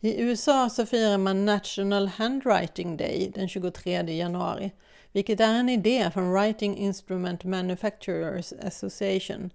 I 0.00 0.22
USA 0.22 0.70
så 0.70 0.87
firar 0.87 1.18
man 1.18 1.44
National 1.44 2.08
Handwriting 2.08 2.96
Day 2.96 3.32
den 3.34 3.48
23 3.48 4.02
januari, 4.02 4.70
vilket 5.12 5.40
är 5.40 5.54
en 5.54 5.68
idé 5.68 6.10
från 6.14 6.32
Writing 6.32 6.76
Instrument 6.76 7.44
Manufacturers 7.44 8.52
Association, 8.52 9.50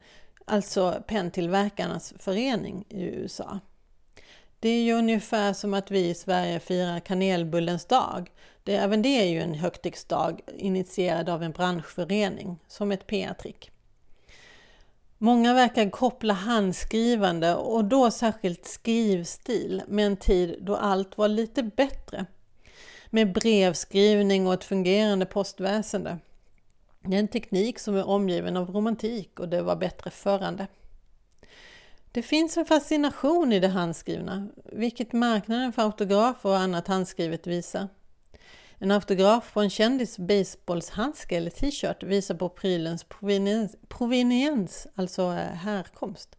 alltså 0.45 1.03
penntillverkarnas 1.07 2.13
förening 2.17 2.85
i 2.89 3.03
USA. 3.03 3.59
Det 4.63 4.69
är 4.69 4.83
ju 4.83 4.93
ungefär 4.93 5.53
som 5.53 5.73
att 5.73 5.91
vi 5.91 6.09
i 6.09 6.15
Sverige 6.15 6.59
firar 6.59 6.99
kanelbullens 6.99 7.85
dag. 7.85 8.31
Det, 8.63 8.75
även 8.75 9.01
det 9.01 9.09
är 9.09 9.25
ju 9.25 9.41
en 9.41 9.53
högtidsdag 9.53 10.41
initierad 10.57 11.29
av 11.29 11.43
en 11.43 11.51
branschförening, 11.51 12.59
som 12.67 12.91
ett 12.91 13.07
PR-trick. 13.07 13.71
Många 15.17 15.53
verkar 15.53 15.89
koppla 15.89 16.33
handskrivande 16.33 17.55
och 17.55 17.85
då 17.85 18.11
särskilt 18.11 18.65
skrivstil 18.65 19.81
med 19.87 20.05
en 20.05 20.17
tid 20.17 20.57
då 20.61 20.75
allt 20.75 21.17
var 21.17 21.27
lite 21.27 21.63
bättre. 21.63 22.25
Med 23.09 23.33
brevskrivning 23.33 24.47
och 24.47 24.53
ett 24.53 24.63
fungerande 24.63 25.25
postväsende. 25.25 26.17
Det 27.01 27.15
är 27.15 27.19
en 27.19 27.27
teknik 27.27 27.79
som 27.79 27.95
är 27.95 28.07
omgiven 28.07 28.57
av 28.57 28.69
romantik 28.69 29.39
och 29.39 29.49
det 29.49 29.61
var 29.61 29.75
bättre 29.75 30.09
förande. 30.09 30.67
Det 32.13 32.21
finns 32.21 32.57
en 32.57 32.65
fascination 32.65 33.53
i 33.53 33.59
det 33.59 33.67
handskrivna, 33.67 34.47
vilket 34.65 35.13
marknaden 35.13 35.73
för 35.73 35.81
autografer 35.81 36.49
och 36.49 36.57
annat 36.57 36.87
handskrivet 36.87 37.47
visar. 37.47 37.87
En 38.77 38.91
autograf 38.91 39.53
på 39.53 39.61
en 39.61 39.69
kändis 39.69 40.17
baseballshandske 40.17 41.37
eller 41.37 41.49
t-shirt 41.49 42.03
visar 42.03 42.35
på 42.35 42.49
prylens 42.49 43.03
proveniens, 43.03 43.75
proveniens, 43.87 44.87
alltså 44.95 45.21
eh, 45.21 45.53
härkomst. 45.53 46.37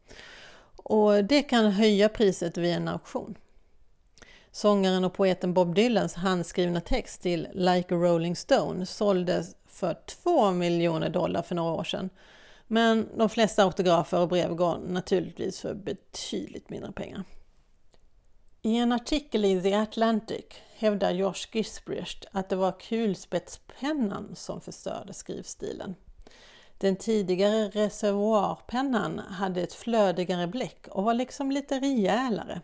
Och 0.76 1.24
det 1.24 1.42
kan 1.42 1.70
höja 1.72 2.08
priset 2.08 2.56
vid 2.56 2.72
en 2.72 2.88
auktion. 2.88 3.34
Sångaren 4.52 5.04
och 5.04 5.14
poeten 5.14 5.54
Bob 5.54 5.74
Dylans 5.74 6.14
handskrivna 6.14 6.80
text 6.80 7.22
till 7.22 7.48
Like 7.52 7.94
a 7.94 7.98
Rolling 7.98 8.36
Stone 8.36 8.86
såldes 8.86 9.56
för 9.66 9.96
2 10.22 10.50
miljoner 10.50 11.10
dollar 11.10 11.42
för 11.42 11.54
några 11.54 11.72
år 11.72 11.84
sedan 11.84 12.10
men 12.66 13.08
de 13.16 13.28
flesta 13.28 13.64
autografer 13.64 14.20
och 14.20 14.28
brev 14.28 14.54
går 14.54 14.78
naturligtvis 14.78 15.60
för 15.60 15.74
betydligt 15.74 16.70
mindre 16.70 16.92
pengar. 16.92 17.24
I 18.62 18.76
en 18.76 18.92
artikel 18.92 19.44
i 19.44 19.62
The 19.62 19.74
Atlantic 19.74 20.44
hävdar 20.76 21.10
Josh 21.10 21.48
Gisbrecht 21.52 22.24
att 22.32 22.48
det 22.48 22.56
var 22.56 22.80
kulspetspennan 22.80 24.36
som 24.36 24.60
förstörde 24.60 25.14
skrivstilen. 25.14 25.94
Den 26.78 26.96
tidigare 26.96 27.68
reservoarpennan 27.68 29.18
hade 29.18 29.62
ett 29.62 29.72
flödigare 29.74 30.46
bläck 30.46 30.88
och 30.90 31.04
var 31.04 31.14
liksom 31.14 31.50
lite 31.50 31.80
rejälare. 31.80 32.60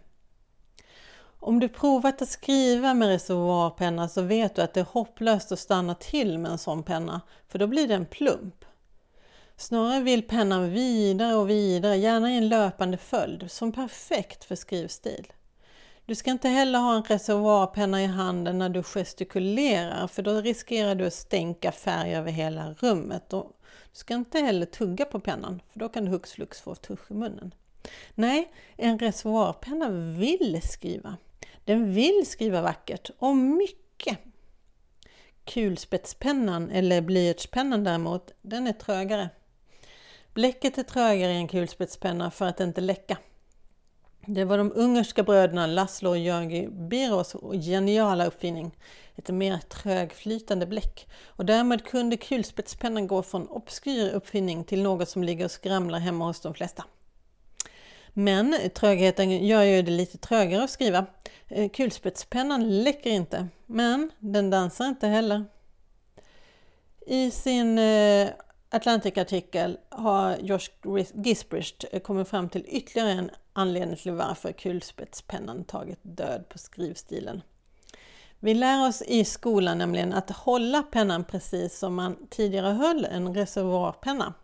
Om 1.22 1.60
du 1.60 1.68
provat 1.68 2.22
att 2.22 2.28
skriva 2.28 2.94
med 2.94 3.08
reservoarpenna 3.08 4.08
så 4.08 4.22
vet 4.22 4.54
du 4.54 4.62
att 4.62 4.74
det 4.74 4.80
är 4.80 4.84
hopplöst 4.84 5.52
att 5.52 5.58
stanna 5.58 5.94
till 5.94 6.38
med 6.38 6.50
en 6.50 6.58
sån 6.58 6.82
penna, 6.82 7.20
för 7.48 7.58
då 7.58 7.66
blir 7.66 7.88
det 7.88 7.94
en 7.94 8.06
plump. 8.06 8.64
Snarare 9.60 10.00
vill 10.00 10.22
pennan 10.22 10.70
vidare 10.70 11.34
och 11.34 11.50
vidare, 11.50 11.96
gärna 11.96 12.32
i 12.32 12.36
en 12.36 12.48
löpande 12.48 12.96
följd, 12.96 13.50
som 13.50 13.72
perfekt 13.72 14.44
för 14.44 14.54
skrivstil. 14.54 15.32
Du 16.06 16.14
ska 16.14 16.30
inte 16.30 16.48
heller 16.48 16.78
ha 16.78 16.96
en 16.96 17.02
reservoarpenna 17.02 18.02
i 18.02 18.06
handen 18.06 18.58
när 18.58 18.68
du 18.68 18.82
gestikulerar 18.82 20.06
för 20.06 20.22
då 20.22 20.40
riskerar 20.40 20.94
du 20.94 21.06
att 21.06 21.14
stänka 21.14 21.72
färg 21.72 22.14
över 22.14 22.30
hela 22.30 22.72
rummet. 22.72 23.32
Och 23.32 23.60
du 23.92 23.98
ska 23.98 24.14
inte 24.14 24.38
heller 24.38 24.66
tugga 24.66 25.04
på 25.04 25.20
pennan 25.20 25.62
för 25.72 25.78
då 25.78 25.88
kan 25.88 26.04
du 26.04 26.10
hux 26.10 26.32
flux 26.32 26.60
få 26.60 26.74
tusch 26.74 27.10
i 27.10 27.14
munnen. 27.14 27.54
Nej, 28.14 28.52
en 28.76 28.98
reservoarpenna 28.98 29.88
vill 30.18 30.60
skriva. 30.62 31.16
Den 31.64 31.94
vill 31.94 32.26
skriva 32.26 32.62
vackert 32.62 33.10
och 33.18 33.36
mycket. 33.36 34.18
Kulspetspennan 35.44 36.70
eller 36.70 37.00
blyertspennan 37.00 37.84
däremot, 37.84 38.32
den 38.42 38.66
är 38.66 38.72
trögare. 38.72 39.28
Bläcket 40.34 40.78
är 40.78 40.82
trögare 40.82 41.32
i 41.32 41.36
en 41.36 41.48
kulspetspenna 41.48 42.30
för 42.30 42.46
att 42.46 42.60
inte 42.60 42.80
läcka. 42.80 43.18
Det 44.26 44.44
var 44.44 44.58
de 44.58 44.72
ungerska 44.74 45.22
bröderna 45.22 45.66
Laszlo 45.66 46.10
och 46.10 46.18
Jörgi 46.18 46.68
Biros 46.68 47.36
geniala 47.52 48.26
uppfinning. 48.26 48.76
Ett 49.16 49.28
mer 49.28 49.58
trögflytande 49.58 50.66
bläck. 50.66 51.08
Och 51.26 51.44
därmed 51.44 51.84
kunde 51.84 52.16
kulspetspennan 52.16 53.06
gå 53.06 53.22
från 53.22 53.48
obskyr 53.48 54.10
uppfinning 54.10 54.64
till 54.64 54.82
något 54.82 55.08
som 55.08 55.24
ligger 55.24 55.44
och 55.44 55.50
skramlar 55.50 55.98
hemma 55.98 56.26
hos 56.26 56.40
de 56.40 56.54
flesta. 56.54 56.84
Men 58.12 58.56
trögheten 58.74 59.46
gör 59.46 59.62
ju 59.62 59.82
det 59.82 59.90
lite 59.90 60.18
trögare 60.18 60.64
att 60.64 60.70
skriva. 60.70 61.06
Eh, 61.48 61.70
kulspetspennan 61.70 62.82
läcker 62.82 63.10
inte, 63.10 63.48
men 63.66 64.10
den 64.18 64.50
dansar 64.50 64.84
inte 64.84 65.06
heller. 65.06 65.44
I 67.06 67.30
sin 67.30 67.78
eh, 67.78 68.28
Atlantic-artikel 68.72 69.78
har 69.88 70.36
Josh 70.36 70.70
Gisbrecht 71.14 71.84
kommit 72.02 72.28
fram 72.28 72.48
till 72.48 72.64
ytterligare 72.68 73.10
en 73.10 73.30
anledning 73.52 73.96
till 73.96 74.12
varför 74.12 74.52
kulspetspennan 74.52 75.64
tagit 75.64 75.98
död 76.02 76.48
på 76.48 76.58
skrivstilen. 76.58 77.42
Vi 78.40 78.54
lär 78.54 78.88
oss 78.88 79.02
i 79.02 79.24
skolan 79.24 79.78
nämligen 79.78 80.12
att 80.12 80.30
hålla 80.30 80.82
pennan 80.82 81.24
precis 81.24 81.78
som 81.78 81.94
man 81.94 82.16
tidigare 82.30 82.72
höll 82.72 83.04
en 83.04 83.34
reservoarpenna. 83.34 84.34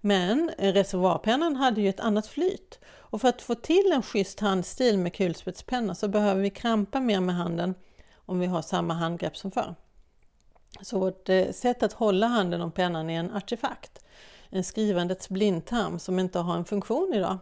Men 0.00 0.50
reservoarpennan 0.58 1.56
hade 1.56 1.80
ju 1.80 1.88
ett 1.88 2.00
annat 2.00 2.26
flyt 2.26 2.78
och 2.84 3.20
för 3.20 3.28
att 3.28 3.42
få 3.42 3.54
till 3.54 3.92
en 3.94 4.02
schysst 4.02 4.40
handstil 4.40 4.98
med 4.98 5.14
kulspetspenna 5.14 5.94
så 5.94 6.08
behöver 6.08 6.42
vi 6.42 6.50
krampa 6.50 7.00
mer 7.00 7.20
med 7.20 7.34
handen 7.34 7.74
om 8.14 8.38
vi 8.38 8.46
har 8.46 8.62
samma 8.62 8.94
handgrepp 8.94 9.36
som 9.36 9.50
förr. 9.50 9.74
Så 10.80 10.98
vårt 10.98 11.28
eh, 11.28 11.50
sätt 11.50 11.82
att 11.82 11.92
hålla 11.92 12.26
handen 12.26 12.60
om 12.60 12.72
pennan 12.72 13.10
är 13.10 13.20
en 13.20 13.36
artefakt, 13.36 14.04
en 14.50 14.64
skrivandets 14.64 15.28
blindtarm 15.28 15.98
som 15.98 16.18
inte 16.18 16.38
har 16.38 16.56
en 16.56 16.64
funktion 16.64 17.14
idag. 17.14 17.38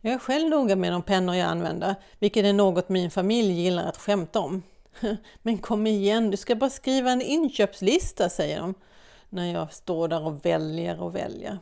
Jag 0.00 0.14
är 0.14 0.18
själv 0.18 0.48
noga 0.48 0.76
med 0.76 0.92
de 0.92 1.02
pennor 1.02 1.34
jag 1.34 1.48
använder, 1.48 1.94
vilket 2.18 2.44
är 2.44 2.52
något 2.52 2.88
min 2.88 3.10
familj 3.10 3.52
gillar 3.52 3.86
att 3.86 3.96
skämta 3.96 4.40
om. 4.40 4.62
Men 5.42 5.58
kom 5.58 5.86
igen, 5.86 6.30
du 6.30 6.36
ska 6.36 6.54
bara 6.54 6.70
skriva 6.70 7.10
en 7.10 7.22
inköpslista, 7.22 8.28
säger 8.28 8.60
de, 8.60 8.74
när 9.28 9.52
jag 9.52 9.72
står 9.72 10.08
där 10.08 10.26
och 10.26 10.44
väljer 10.46 11.02
och 11.02 11.14
väljer. 11.14 11.58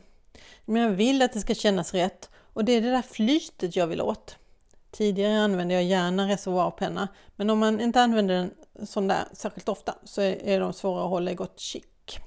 Men 0.65 0.81
jag 0.81 0.89
vill 0.89 1.21
att 1.21 1.33
det 1.33 1.39
ska 1.39 1.55
kännas 1.55 1.93
rätt 1.93 2.29
och 2.53 2.65
det 2.65 2.71
är 2.71 2.81
det 2.81 2.91
där 2.91 3.01
flytet 3.01 3.75
jag 3.75 3.87
vill 3.87 4.01
åt. 4.01 4.37
Tidigare 4.97 5.39
använde 5.39 5.73
jag 5.73 5.83
gärna 5.83 6.27
reservoarpenna, 6.27 7.07
men 7.35 7.49
om 7.49 7.59
man 7.59 7.81
inte 7.81 8.01
använder 8.01 8.35
den 8.35 8.87
sån 8.87 9.07
där 9.07 9.25
särskilt 9.33 9.69
ofta 9.69 9.95
så 10.03 10.21
är 10.21 10.59
de 10.59 10.73
svåra 10.73 11.03
att 11.03 11.09
hålla 11.09 11.31
i 11.31 11.35
gott 11.35 11.61
skick. 11.61 12.19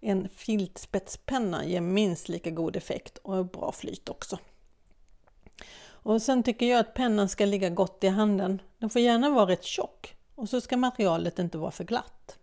En 0.00 0.28
filtspetspenna 0.28 1.64
ger 1.64 1.80
minst 1.80 2.28
lika 2.28 2.50
god 2.50 2.76
effekt 2.76 3.18
och 3.18 3.46
bra 3.46 3.72
flyt 3.72 4.08
också. 4.08 4.38
Och 5.80 6.22
sen 6.22 6.42
tycker 6.42 6.66
jag 6.66 6.80
att 6.80 6.94
pennan 6.94 7.28
ska 7.28 7.44
ligga 7.44 7.70
gott 7.70 8.04
i 8.04 8.08
handen. 8.08 8.62
Den 8.78 8.90
får 8.90 9.02
gärna 9.02 9.30
vara 9.30 9.46
rätt 9.46 9.64
tjock 9.64 10.16
och 10.34 10.48
så 10.48 10.60
ska 10.60 10.76
materialet 10.76 11.38
inte 11.38 11.58
vara 11.58 11.70
för 11.70 11.84
glatt. 11.84 12.38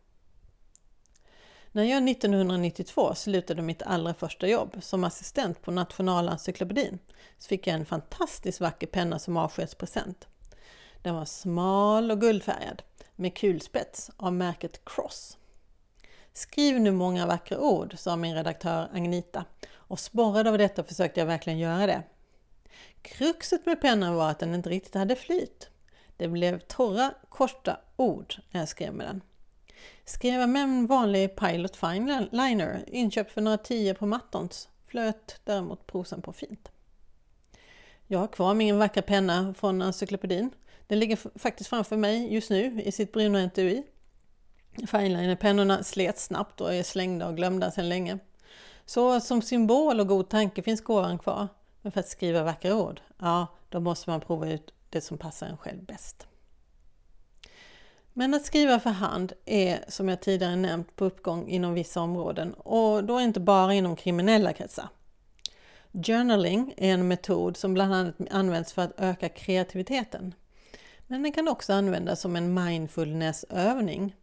När 1.76 1.84
jag 1.84 2.10
1992 2.10 3.16
slutade 3.16 3.62
mitt 3.62 3.82
allra 3.82 4.14
första 4.14 4.48
jobb 4.48 4.78
som 4.82 5.04
assistent 5.04 5.62
på 5.62 5.72
Nationalencyklopedin 5.72 7.00
så 7.38 7.48
fick 7.48 7.68
jag 7.68 7.76
en 7.76 7.86
fantastiskt 7.86 8.62
vacker 8.62 8.88
penna 8.88 9.20
som 9.20 9.38
avskedspresent. 9.38 10.28
Den 11.02 11.16
var 11.16 11.26
smal 11.26 12.12
och 12.12 12.22
guldfärgad 12.22 12.82
med 13.16 13.38
kulspets 13.38 14.12
av 14.18 14.34
märket 14.34 14.86
Cross. 14.86 15.38
Skriv 16.34 16.80
nu 16.80 16.92
många 16.92 17.26
vackra 17.26 17.60
ord, 17.60 17.94
sa 17.98 18.16
min 18.16 18.36
redaktör 18.36 18.90
Agnita 18.94 19.46
och 19.74 20.00
sporrad 20.00 20.48
av 20.48 20.58
detta 20.58 20.84
försökte 20.84 21.20
jag 21.20 21.28
verkligen 21.28 21.60
göra 21.60 21.88
det. 21.88 22.04
Kruxet 23.02 23.66
med 23.66 23.82
pennan 23.82 24.16
var 24.16 24.30
att 24.30 24.40
den 24.40 24.56
inte 24.56 24.70
riktigt 24.70 24.96
hade 24.96 25.16
flyt. 25.16 25.70
Det 26.18 26.28
blev 26.28 26.60
torra, 26.60 27.14
korta 27.30 27.80
ord 27.96 28.36
när 28.52 28.60
jag 28.60 28.70
skrev 28.70 28.94
med 28.94 29.08
den. 29.08 29.22
Skrev 30.06 30.40
jag 30.40 30.50
med 30.50 30.64
en 30.64 30.88
vanlig 30.88 31.36
Pilot 31.36 31.76
Fine 31.76 32.28
Liner, 32.32 32.84
inköpt 32.88 33.32
för 33.32 33.42
några 33.42 33.58
tio 33.58 33.94
på 33.94 34.06
Mattons, 34.06 34.70
flöt 34.88 35.40
däremot 35.44 35.88
prosan 35.88 36.22
på 36.22 36.34
fint. 36.34 36.72
Jag 38.08 38.20
har 38.20 38.28
kvar 38.28 38.54
min 38.54 38.78
vackra 38.78 39.02
penna 39.02 39.54
från 39.58 39.82
encyklopedin. 39.82 40.52
Den 40.88 41.00
ligger 41.00 41.40
faktiskt 41.40 41.70
framför 41.70 41.98
mig 41.98 42.34
just 42.34 42.50
nu 42.50 42.82
i 42.82 42.92
sitt 42.92 43.12
bruna 43.14 43.44
etui. 43.44 43.84
Fineliner-pennorna 44.88 45.84
slet 45.84 46.20
snabbt 46.20 46.62
och 46.62 46.74
är 46.74 46.84
slängda 46.84 47.28
och 47.28 47.36
glömda 47.36 47.72
sedan 47.72 47.90
länge. 47.90 48.20
Så 48.86 49.20
som 49.20 49.42
symbol 49.42 50.00
och 50.00 50.08
god 50.08 50.30
tanke 50.30 50.64
finns 50.64 50.82
gåvan 50.82 51.20
kvar. 51.20 51.48
Men 51.82 51.92
för 51.92 52.00
att 52.00 52.08
skriva 52.08 52.44
vackra 52.44 52.76
ord, 52.76 53.02
ja, 53.20 53.48
då 53.70 53.80
måste 53.80 54.10
man 54.10 54.22
prova 54.22 54.50
ut 54.50 54.74
det 54.90 55.02
som 55.02 55.18
passar 55.18 55.48
en 55.48 55.58
själv 55.58 55.84
bäst. 55.84 56.28
Men 58.18 58.34
att 58.34 58.46
skriva 58.46 58.80
för 58.80 58.90
hand 58.90 59.34
är, 59.46 59.86
som 59.88 60.10
jag 60.10 60.22
tidigare 60.22 60.56
nämnt, 60.56 60.96
på 60.96 61.06
uppgång 61.06 61.48
inom 61.48 61.74
vissa 61.74 62.02
områden 62.02 62.54
och 62.54 63.04
då 63.04 63.22
inte 63.22 63.40
bara 63.40 63.74
inom 63.74 63.96
kriminella 63.96 64.54
kretsar. 64.54 64.90
Journaling 65.92 66.74
är 66.78 66.94
en 66.94 67.08
metod 67.08 67.58
som 67.58 67.74
bland 67.74 67.94
annat 67.94 68.16
används 68.32 68.74
för 68.74 68.82
att 68.82 69.00
öka 69.00 69.30
kreativiteten. 69.30 70.34
Men 71.08 71.24
den 71.24 71.32
kan 71.32 71.48
också 71.48 71.74
användas 71.74 72.22
som 72.22 72.36
en 72.36 72.54
mindfulnessövning. 72.54 74.16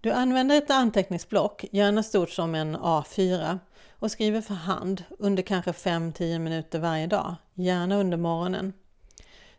Du 0.00 0.12
använder 0.12 0.56
ett 0.56 0.70
anteckningsblock, 0.70 1.64
gärna 1.70 2.02
stort 2.02 2.30
som 2.30 2.54
en 2.54 2.76
A4, 2.76 3.58
och 3.90 4.10
skriver 4.10 4.40
för 4.40 4.54
hand 4.54 5.04
under 5.18 5.42
kanske 5.42 5.70
5-10 5.70 6.38
minuter 6.38 6.78
varje 6.78 7.06
dag, 7.06 7.34
gärna 7.54 7.96
under 7.96 8.16
morgonen. 8.16 8.72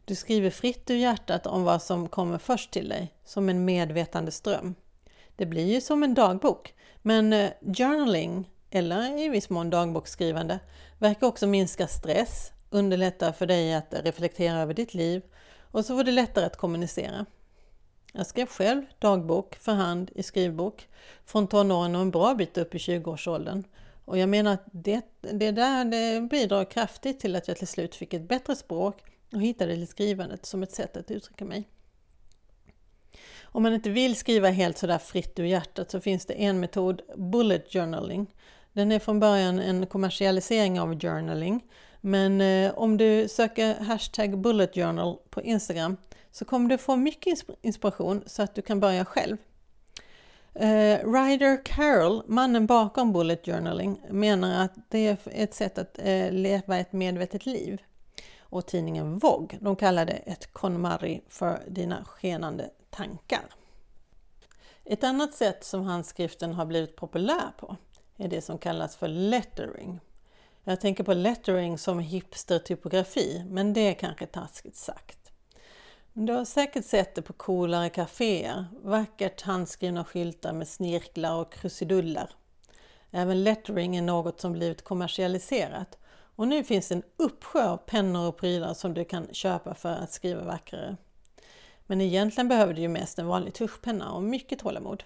Du 0.06 0.16
skriver 0.16 0.50
fritt 0.50 0.90
ur 0.90 0.96
hjärtat 0.96 1.48
om 1.48 1.64
vad 1.64 1.82
som 1.82 2.08
kommer 2.08 2.38
först 2.38 2.72
till 2.72 2.90
dig, 2.90 3.14
som 3.26 3.50
en 3.50 3.66
medvetande 3.66 4.32
ström. 4.32 4.76
Det 5.36 5.46
blir 5.46 5.74
ju 5.74 5.82
som 5.82 6.04
en 6.04 6.14
dagbok, 6.14 6.74
men 7.02 7.34
eh, 7.34 7.50
journaling, 7.62 8.50
eller 8.70 9.20
i 9.20 9.30
viss 9.30 9.50
mån 9.50 9.70
dagboksskrivande, 9.70 10.60
verkar 10.98 11.28
också 11.28 11.48
minska 11.48 11.88
stress, 11.88 12.52
underlätta 12.70 13.34
för 13.34 13.46
dig 13.46 13.74
att 13.74 13.94
reflektera 14.04 14.60
över 14.60 14.74
ditt 14.74 14.94
liv 14.94 15.22
och 15.72 15.86
så 15.86 15.98
får 15.98 16.04
det 16.04 16.12
lättare 16.12 16.46
att 16.46 16.58
kommunicera. 16.58 17.26
Jag 18.14 18.28
skrev 18.28 18.46
själv 18.46 18.86
dagbok 19.00 19.56
för 19.56 19.72
hand 19.72 20.12
i 20.16 20.24
skrivbok 20.24 20.88
från 21.26 21.48
tonåren 21.48 21.96
och 21.96 22.02
en 22.02 22.12
bra 22.12 22.36
bit 22.36 22.58
upp 22.58 22.76
i 22.76 22.78
20-årsåldern. 22.78 23.64
Och 24.06 24.18
jag 24.18 24.30
menar 24.30 24.54
att 24.54 24.66
det, 24.72 25.02
det 25.22 25.52
där 25.52 25.86
det 25.86 26.22
bidrar 26.22 26.66
kraftigt 26.66 27.20
till 27.20 27.36
att 27.36 27.48
jag 27.48 27.58
till 27.58 27.68
slut 27.68 27.96
fick 27.96 28.14
ett 28.14 28.28
bättre 28.28 28.56
språk 28.56 29.04
och 29.34 29.42
hittade 29.42 29.88
skrivandet 29.88 30.46
som 30.46 30.64
ett 30.64 30.72
sätt 30.72 30.98
att 30.98 31.12
uttrycka 31.12 31.46
mig. 31.46 31.70
Om 33.44 33.64
man 33.64 33.74
inte 33.74 33.90
vill 33.90 34.16
skriva 34.16 34.50
helt 34.50 34.78
sådär 34.78 34.98
fritt 34.98 35.40
ur 35.40 35.46
hjärtat 35.46 35.92
så 35.92 36.00
finns 36.00 36.26
det 36.26 36.34
en 36.34 36.60
metod, 36.60 37.02
bullet 37.16 37.74
journaling. 37.74 38.34
Den 38.74 38.92
är 38.92 39.00
från 39.00 39.20
början 39.20 39.60
en 39.60 39.86
kommersialisering 39.86 40.80
av 40.80 41.00
journaling 41.00 41.62
men 42.02 42.42
eh, 42.42 42.74
om 42.76 42.98
du 42.98 43.28
söker 43.28 43.76
hashtag 43.76 44.38
bullet 44.38 44.76
journal 44.76 45.18
på 45.30 45.42
Instagram 45.42 45.98
så 46.32 46.46
kommer 46.46 46.70
du 46.70 46.78
få 46.78 46.96
mycket 46.96 47.44
inspiration 47.62 48.24
så 48.26 48.44
att 48.44 48.56
du 48.56 48.62
kan 48.62 48.80
börja 48.80 49.06
själv. 49.06 49.38
Eh, 50.54 51.14
Ryder 51.14 51.66
Carroll, 51.66 52.24
mannen 52.28 52.66
bakom 52.66 53.14
bullet 53.14 53.46
journaling, 53.46 54.02
menar 54.10 54.66
att 54.66 54.74
det 54.90 55.08
är 55.08 55.18
ett 55.26 55.54
sätt 55.54 55.78
att 55.78 56.00
eh, 56.04 56.32
leva 56.32 56.78
ett 56.78 56.94
medvetet 56.94 57.46
liv 57.46 57.82
och 58.52 58.66
tidningen 58.66 59.18
Vogue. 59.18 59.60
De 59.62 59.76
kallade 59.76 60.14
ett 60.14 60.54
KonMari 60.54 61.22
för 61.28 61.64
dina 61.68 62.06
skenande 62.06 62.70
tankar. 62.90 63.46
Ett 64.86 65.04
annat 65.04 65.34
sätt 65.34 65.64
som 65.64 65.84
handskriften 65.84 66.54
har 66.54 66.66
blivit 66.66 66.96
populär 66.96 67.52
på 67.60 67.76
är 68.18 68.28
det 68.28 68.42
som 68.42 68.58
kallas 68.58 68.96
för 68.96 69.08
lettering. 69.08 70.00
Jag 70.64 70.82
tänker 70.82 71.04
på 71.04 71.14
lettering 71.14 71.78
som 71.78 72.00
hipstertypografi, 72.00 73.46
men 73.50 73.74
det 73.74 73.82
är 73.82 73.94
kanske 73.94 74.26
taskigt 74.26 74.76
sagt. 74.76 75.32
Du 76.14 76.34
har 76.34 76.46
säkert 76.46 76.86
sett 76.86 77.16
det 77.16 77.22
på 77.22 77.34
coolare 77.34 77.90
kaféer, 77.90 78.66
vackert 78.84 79.42
handskrivna 79.42 80.04
skyltar 80.04 80.54
med 80.54 80.68
snirklar 80.68 81.42
och 81.42 81.54
krusiduller. 81.54 82.30
Även 83.12 83.44
lettering 83.44 83.96
är 83.96 84.02
något 84.02 84.42
som 84.42 84.54
blivit 84.54 84.84
kommersialiserat 84.84 85.98
och 86.36 86.48
nu 86.48 86.64
finns 86.64 86.92
en 86.92 87.04
uppsjö 87.18 87.70
av 87.70 87.78
pennor 87.78 88.28
och 88.28 88.38
prylar 88.38 88.74
som 88.74 88.94
du 88.94 89.06
kan 89.06 89.28
köpa 89.32 89.74
för 89.74 89.90
att 89.90 90.12
skriva 90.12 90.44
vackrare. 90.44 90.98
Men 91.86 92.02
egentligen 92.02 92.48
behöver 92.48 92.74
du 92.74 92.82
ju 92.82 92.88
mest 92.88 93.20
en 93.20 93.28
vanlig 93.28 93.54
tuschpenna 93.54 94.12
och 94.12 94.24
mycket 94.24 94.60
tålamod. 94.60 95.04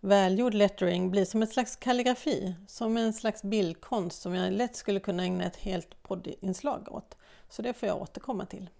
Välgjord 0.00 0.54
lettering 0.54 1.10
blir 1.10 1.24
som 1.24 1.42
ett 1.42 1.52
slags 1.52 1.76
kalligrafi, 1.76 2.54
som 2.66 2.96
en 2.96 3.12
slags 3.12 3.42
bildkonst 3.42 4.22
som 4.22 4.34
jag 4.34 4.52
lätt 4.52 4.76
skulle 4.76 5.00
kunna 5.00 5.22
ägna 5.22 5.44
ett 5.44 5.56
helt 5.56 6.02
poddinslag 6.02 6.88
åt. 6.90 7.16
Så 7.48 7.62
det 7.62 7.72
får 7.72 7.88
jag 7.88 8.02
återkomma 8.02 8.46
till. 8.46 8.70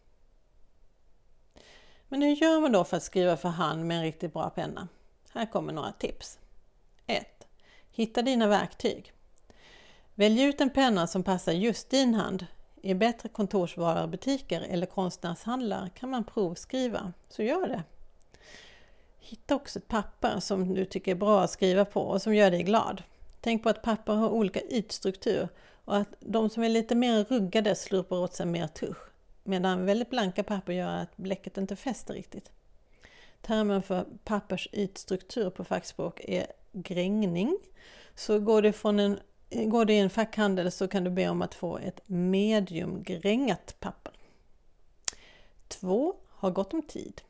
Men 2.09 2.23
hur 2.23 2.37
gör 2.37 2.61
man 2.61 2.73
då 2.73 2.85
för 2.85 2.97
att 2.97 3.03
skriva 3.03 3.37
för 3.37 3.49
hand 3.49 3.87
med 3.87 3.97
en 3.97 4.03
riktigt 4.03 4.33
bra 4.33 4.51
penna? 4.51 4.89
Här 5.33 5.47
kommer 5.47 5.73
några 5.73 5.93
tips. 5.93 6.39
1. 7.07 7.27
Hitta 7.91 8.23
dina 8.23 8.47
verktyg. 8.47 9.13
Välj 10.15 10.43
ut 10.43 10.61
en 10.61 10.71
penna 10.71 11.07
som 11.07 11.23
passar 11.23 11.53
just 11.53 11.91
din 11.91 12.15
hand. 12.15 12.47
I 12.83 12.95
bättre 12.95 13.29
kontorsvarubutiker 13.29 14.61
eller 14.61 14.87
konstnärshandlar 14.87 15.89
kan 15.89 16.11
man 16.11 16.25
provskriva, 16.25 17.13
så 17.29 17.43
gör 17.43 17.69
det. 17.69 17.83
Hitta 19.19 19.55
också 19.55 19.79
ett 19.79 19.89
papper 19.89 20.41
som 20.41 20.75
du 20.75 20.85
tycker 20.85 21.11
är 21.11 21.17
bra 21.17 21.41
att 21.41 21.51
skriva 21.51 21.85
på 21.85 22.01
och 22.01 22.23
som 22.23 22.35
gör 22.35 22.51
dig 22.51 22.63
glad. 22.63 23.03
Tänk 23.41 23.63
på 23.63 23.69
att 23.69 23.83
papper 23.83 24.13
har 24.13 24.29
olika 24.29 24.61
ytstruktur 24.61 25.49
och 25.85 25.97
att 25.97 26.15
de 26.21 26.51
som 26.51 26.63
är 26.63 26.69
lite 26.69 26.95
mer 26.95 27.25
ruggade 27.25 27.75
slurpar 27.75 28.17
åt 28.17 28.35
sig 28.35 28.47
mer 28.47 28.67
tusch 28.67 29.13
medan 29.45 29.87
väldigt 29.87 30.11
blanka 30.11 30.43
papper 30.43 30.73
gör 30.73 30.97
att 30.97 31.17
bläcket 31.17 31.59
inte 31.59 31.77
fäster 31.77 32.15
riktigt. 32.15 32.51
Termen 33.41 33.83
för 33.83 34.07
pappers 34.25 34.69
ytstruktur 34.73 35.51
på 35.51 35.65
fackspråk 35.65 36.21
är 36.25 36.47
grängning. 36.73 37.59
Så 38.15 38.39
går 38.39 38.63
det, 38.63 38.73
från 38.73 39.01
en, 39.01 39.21
går 39.55 39.85
du 39.85 39.93
i 39.93 39.99
en 39.99 40.11
fackhandel 40.11 40.73
så 40.73 40.89
kan 40.89 41.05
du 41.05 41.11
be 41.11 41.29
om 41.29 41.43
att 41.43 41.55
få 41.55 41.79
ett 41.79 42.01
mediumgrängat 42.07 43.77
papper. 43.81 44.13
2. 45.69 46.15
Ha 46.31 46.51
gott 46.51 46.75
om 46.75 46.83
tid. 46.83 47.23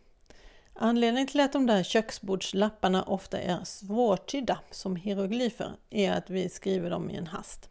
Anledningen 0.75 1.27
till 1.27 1.41
att 1.41 1.53
de 1.53 1.67
där 1.67 1.83
köksbordslapparna 1.83 3.03
ofta 3.03 3.39
är 3.39 3.65
svårtydda 3.65 4.59
som 4.71 4.97
hieroglyfer 4.97 5.73
är 5.91 6.13
att 6.13 6.31
vi 6.31 6.49
skriver 6.49 6.91
dem 6.91 7.11
i 7.11 7.17
en 7.17 7.27
hast. 7.27 7.69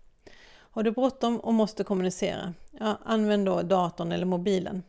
Har 0.52 0.84
du 0.84 0.92
bråttom 0.92 1.40
och 1.40 1.54
måste 1.54 1.84
kommunicera? 1.84 2.54
Ja, 2.72 2.98
använd 3.06 3.46
då 3.46 3.62
datorn 3.62 4.12
eller 4.12 4.26
mobilen. 4.26 4.84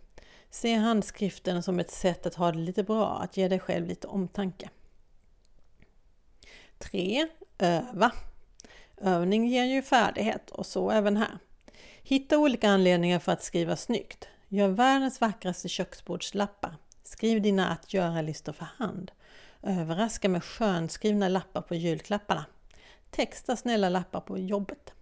Se 0.50 0.74
handskriften 0.74 1.62
som 1.62 1.80
ett 1.80 1.90
sätt 1.90 2.26
att 2.26 2.34
ha 2.34 2.52
det 2.52 2.58
lite 2.58 2.82
bra, 2.82 3.18
att 3.18 3.36
ge 3.36 3.48
dig 3.48 3.58
själv 3.58 3.86
lite 3.86 4.06
omtanke. 4.06 4.70
3. 6.78 7.28
Öva. 7.58 8.12
Övning 9.02 9.46
ger 9.46 9.64
ju 9.64 9.82
färdighet 9.82 10.50
och 10.50 10.66
så 10.66 10.90
även 10.90 11.16
här. 11.16 11.38
Hitta 12.02 12.38
olika 12.38 12.68
anledningar 12.68 13.18
för 13.18 13.32
att 13.32 13.42
skriva 13.42 13.76
snyggt. 13.76 14.28
Gör 14.48 14.68
världens 14.68 15.20
vackraste 15.20 15.68
köksbordslappar. 15.68 16.76
Skriv 17.02 17.42
dina 17.42 17.68
att 17.68 17.94
göra-listor 17.94 18.52
för 18.52 18.64
hand. 18.64 19.12
Överraska 19.62 20.28
med 20.28 20.44
skönskrivna 20.44 21.28
lappar 21.28 21.62
på 21.62 21.74
julklapparna. 21.74 22.44
Texta 23.10 23.56
snälla 23.56 23.88
lappar 23.88 24.20
på 24.20 24.38
jobbet. 24.38 24.92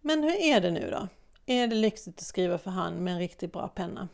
Men 0.00 0.22
hur 0.22 0.42
är 0.42 0.60
det 0.60 0.70
nu 0.70 0.90
då? 0.90 1.08
Är 1.46 1.66
det 1.66 1.76
lyxigt 1.76 2.18
att 2.18 2.24
skriva 2.24 2.58
för 2.58 2.70
hand 2.70 3.00
med 3.00 3.12
en 3.12 3.18
riktigt 3.18 3.52
bra 3.52 3.68
penna? 3.68 4.08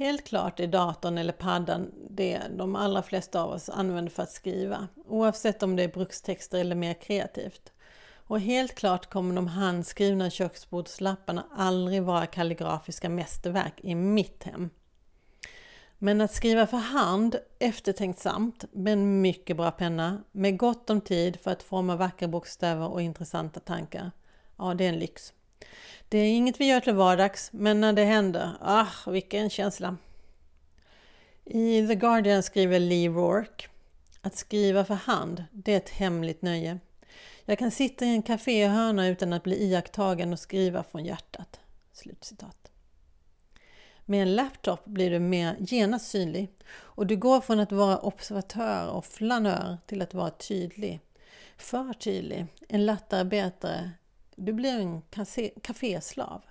Helt 0.00 0.24
klart 0.24 0.60
är 0.60 0.66
datorn 0.66 1.18
eller 1.18 1.32
paddan 1.32 1.90
det 2.10 2.40
de 2.56 2.76
allra 2.76 3.02
flesta 3.02 3.42
av 3.42 3.50
oss 3.50 3.68
använder 3.68 4.10
för 4.10 4.22
att 4.22 4.30
skriva, 4.30 4.88
oavsett 5.06 5.62
om 5.62 5.76
det 5.76 5.82
är 5.82 5.88
brukstexter 5.88 6.58
eller 6.58 6.76
mer 6.76 6.94
kreativt. 6.94 7.72
Och 8.14 8.40
helt 8.40 8.74
klart 8.74 9.10
kommer 9.10 9.34
de 9.34 9.46
handskrivna 9.46 10.30
köksbordslapparna 10.30 11.46
aldrig 11.56 12.02
vara 12.02 12.26
kalligrafiska 12.26 13.08
mästerverk 13.08 13.80
i 13.82 13.94
mitt 13.94 14.42
hem. 14.42 14.70
Men 15.98 16.20
att 16.20 16.34
skriva 16.34 16.66
för 16.66 16.76
hand 16.76 17.36
eftertänksamt 17.58 18.64
med 18.72 18.92
en 18.92 19.20
mycket 19.20 19.56
bra 19.56 19.70
penna 19.70 20.24
med 20.32 20.58
gott 20.58 20.90
om 20.90 21.00
tid 21.00 21.40
för 21.40 21.50
att 21.50 21.62
forma 21.62 21.96
vackra 21.96 22.28
bokstäver 22.28 22.88
och 22.88 23.02
intressanta 23.02 23.60
tankar, 23.60 24.10
ja 24.56 24.74
det 24.74 24.84
är 24.84 24.88
en 24.88 24.98
lyx. 24.98 25.32
Det 26.08 26.18
är 26.18 26.36
inget 26.36 26.60
vi 26.60 26.68
gör 26.68 26.80
till 26.80 26.94
vardags, 26.94 27.50
men 27.52 27.80
när 27.80 27.92
det 27.92 28.04
händer, 28.04 28.50
ah 28.60 28.88
vilken 29.06 29.50
känsla! 29.50 29.96
I 31.44 31.86
The 31.86 31.94
Guardian 31.94 32.42
skriver 32.42 32.78
Lee 32.78 33.08
Rourke 33.08 33.68
att 34.20 34.36
skriva 34.36 34.84
för 34.84 34.94
hand, 34.94 35.44
det 35.52 35.72
är 35.72 35.76
ett 35.76 35.90
hemligt 35.90 36.42
nöje. 36.42 36.78
Jag 37.44 37.58
kan 37.58 37.70
sitta 37.70 38.04
i 38.04 38.08
en 38.08 38.22
kaféhörna 38.22 39.08
utan 39.08 39.32
att 39.32 39.42
bli 39.42 39.64
iakttagen 39.64 40.32
och 40.32 40.38
skriva 40.38 40.82
från 40.82 41.04
hjärtat. 41.04 41.60
Slutcitat. 41.92 42.70
Med 44.04 44.22
en 44.22 44.34
laptop 44.34 44.84
blir 44.84 45.10
du 45.10 45.18
mer 45.18 45.56
genast 45.58 46.10
synlig 46.10 46.50
och 46.72 47.06
du 47.06 47.16
går 47.16 47.40
från 47.40 47.60
att 47.60 47.72
vara 47.72 47.98
observatör 47.98 48.90
och 48.90 49.04
flanör 49.04 49.78
till 49.86 50.02
att 50.02 50.14
vara 50.14 50.30
tydlig. 50.30 51.00
För 51.56 51.92
tydlig, 51.92 52.46
en 52.68 52.86
lattarbetare. 52.86 53.90
Du 54.42 54.52
blir 54.52 54.78
en 54.78 55.02
kaféslav. 55.62 56.42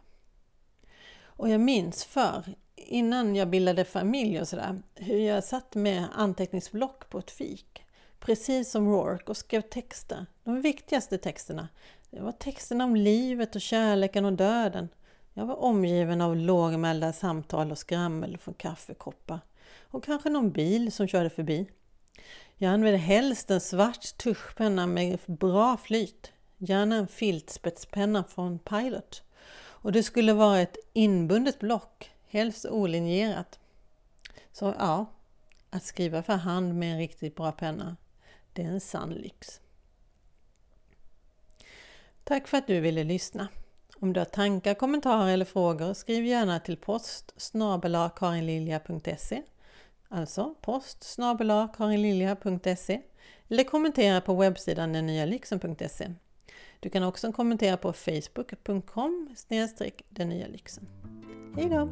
Och 1.23 1.49
jag 1.49 1.61
minns 1.61 2.03
för 2.03 2.43
innan 2.75 3.35
jag 3.35 3.49
bildade 3.49 3.85
familj 3.85 4.41
och 4.41 4.47
sådär, 4.47 4.81
hur 4.95 5.19
jag 5.19 5.43
satt 5.43 5.75
med 5.75 6.05
anteckningsblock 6.13 7.09
på 7.09 7.19
ett 7.19 7.31
fik 7.31 7.85
precis 8.19 8.71
som 8.71 8.87
Rourke, 8.87 9.23
och 9.31 9.37
skrev 9.37 9.61
texter. 9.61 10.25
De 10.43 10.61
viktigaste 10.61 11.17
texterna. 11.17 11.67
Det 12.09 12.19
var 12.19 12.31
texterna 12.31 12.83
om 12.83 12.95
livet 12.95 13.55
och 13.55 13.61
kärleken 13.61 14.25
och 14.25 14.33
döden. 14.33 14.89
Jag 15.33 15.45
var 15.45 15.55
omgiven 15.55 16.21
av 16.21 16.35
lågmälda 16.35 17.13
samtal 17.13 17.71
och 17.71 17.77
skrammel 17.77 18.37
från 18.37 18.53
kaffekoppar 18.53 19.39
och 19.81 20.03
kanske 20.03 20.29
någon 20.29 20.51
bil 20.51 20.91
som 20.91 21.07
körde 21.07 21.29
förbi. 21.29 21.69
Jag 22.55 22.73
använde 22.73 22.97
helst 22.97 23.51
en 23.51 23.61
svart 23.61 24.17
tuschpenna 24.17 24.87
med 24.87 25.19
bra 25.25 25.77
flyt, 25.77 26.31
gärna 26.59 26.95
en 26.95 27.07
filtspetspenna 27.07 28.23
från 28.23 28.59
Pilot. 28.59 29.23
Och 29.59 29.91
det 29.91 30.03
skulle 30.03 30.33
vara 30.33 30.59
ett 30.59 30.77
inbundet 30.93 31.59
block, 31.59 32.11
helst 32.27 32.65
olinjerat. 32.65 33.59
Så 34.51 34.75
ja, 34.79 35.05
att 35.69 35.83
skriva 35.83 36.23
för 36.23 36.33
hand 36.33 36.75
med 36.75 36.91
en 36.91 36.97
riktigt 36.97 37.35
bra 37.35 37.51
penna, 37.51 37.95
det 38.53 38.61
är 38.61 38.67
en 38.67 38.81
sann 38.81 39.09
lyx. 39.09 39.61
Tack 42.23 42.47
för 42.47 42.57
att 42.57 42.67
du 42.67 42.79
ville 42.79 43.03
lyssna. 43.03 43.47
Om 43.99 44.13
du 44.13 44.19
har 44.19 44.25
tankar, 44.25 44.73
kommentarer 44.73 45.33
eller 45.33 45.45
frågor 45.45 45.93
skriv 45.93 46.25
gärna 46.25 46.59
till 46.59 46.77
post 46.77 47.33
karinlilja.se 48.15 49.43
Alltså 50.07 50.55
post 50.61 51.17
karinlilja.se 51.77 53.01
eller 53.47 53.63
kommentera 53.63 54.21
på 54.21 54.33
webbsidan 54.35 54.93
dennyalyxen.se. 54.93 56.09
Du 56.79 56.89
kan 56.89 57.03
också 57.03 57.31
kommentera 57.31 57.77
på 57.77 57.93
facebook.com 57.93 59.29
den 60.09 60.29
nya 60.29 60.47
lyxen. 60.47 60.87
Hej 61.55 61.69
då! 61.69 61.89